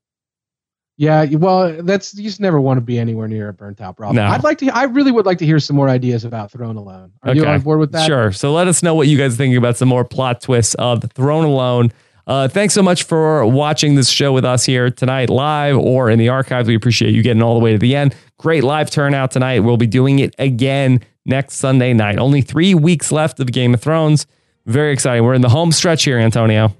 [0.95, 4.14] Yeah, well, that's you just never want to be anywhere near a burnt out brothel.
[4.14, 4.26] No.
[4.26, 4.70] I'd like to.
[4.70, 7.12] I really would like to hear some more ideas about Throne Alone.
[7.24, 7.40] Are okay.
[7.40, 8.06] you on board with that?
[8.06, 8.32] Sure.
[8.32, 11.45] So let us know what you guys think about some more plot twists of Throne
[11.45, 11.91] Alone.
[12.26, 16.20] Uh, thanks so much for watching this show with us here tonight, live or in
[16.20, 16.68] the archives.
[16.68, 18.16] We appreciate you getting all the way to the end.
[18.38, 19.60] Great live turnout tonight.
[19.60, 22.20] We'll be doing it again next Sunday night.
[22.20, 24.26] Only three weeks left of Game of Thrones.
[24.66, 25.24] Very exciting.
[25.26, 26.74] We're in the home stretch here, Antonio.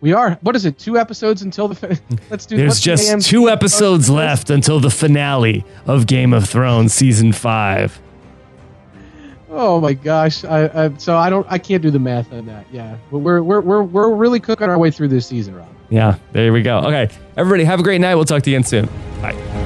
[0.00, 0.38] We are.
[0.42, 0.78] What is it?
[0.78, 1.74] Two episodes until the.
[1.74, 1.98] Fi-
[2.30, 2.56] let's do.
[2.56, 8.00] There's just two episodes left until the finale of Game of Thrones season five.
[9.56, 10.44] Oh my gosh!
[10.44, 12.66] I, I, so I don't I can't do the math on that.
[12.72, 15.68] Yeah, but we're we're we're we're really cooking our way through this season, Rob.
[15.90, 16.78] Yeah, there we go.
[16.78, 18.16] Okay, everybody, have a great night.
[18.16, 18.86] We'll talk to you again soon.
[19.22, 19.63] Bye.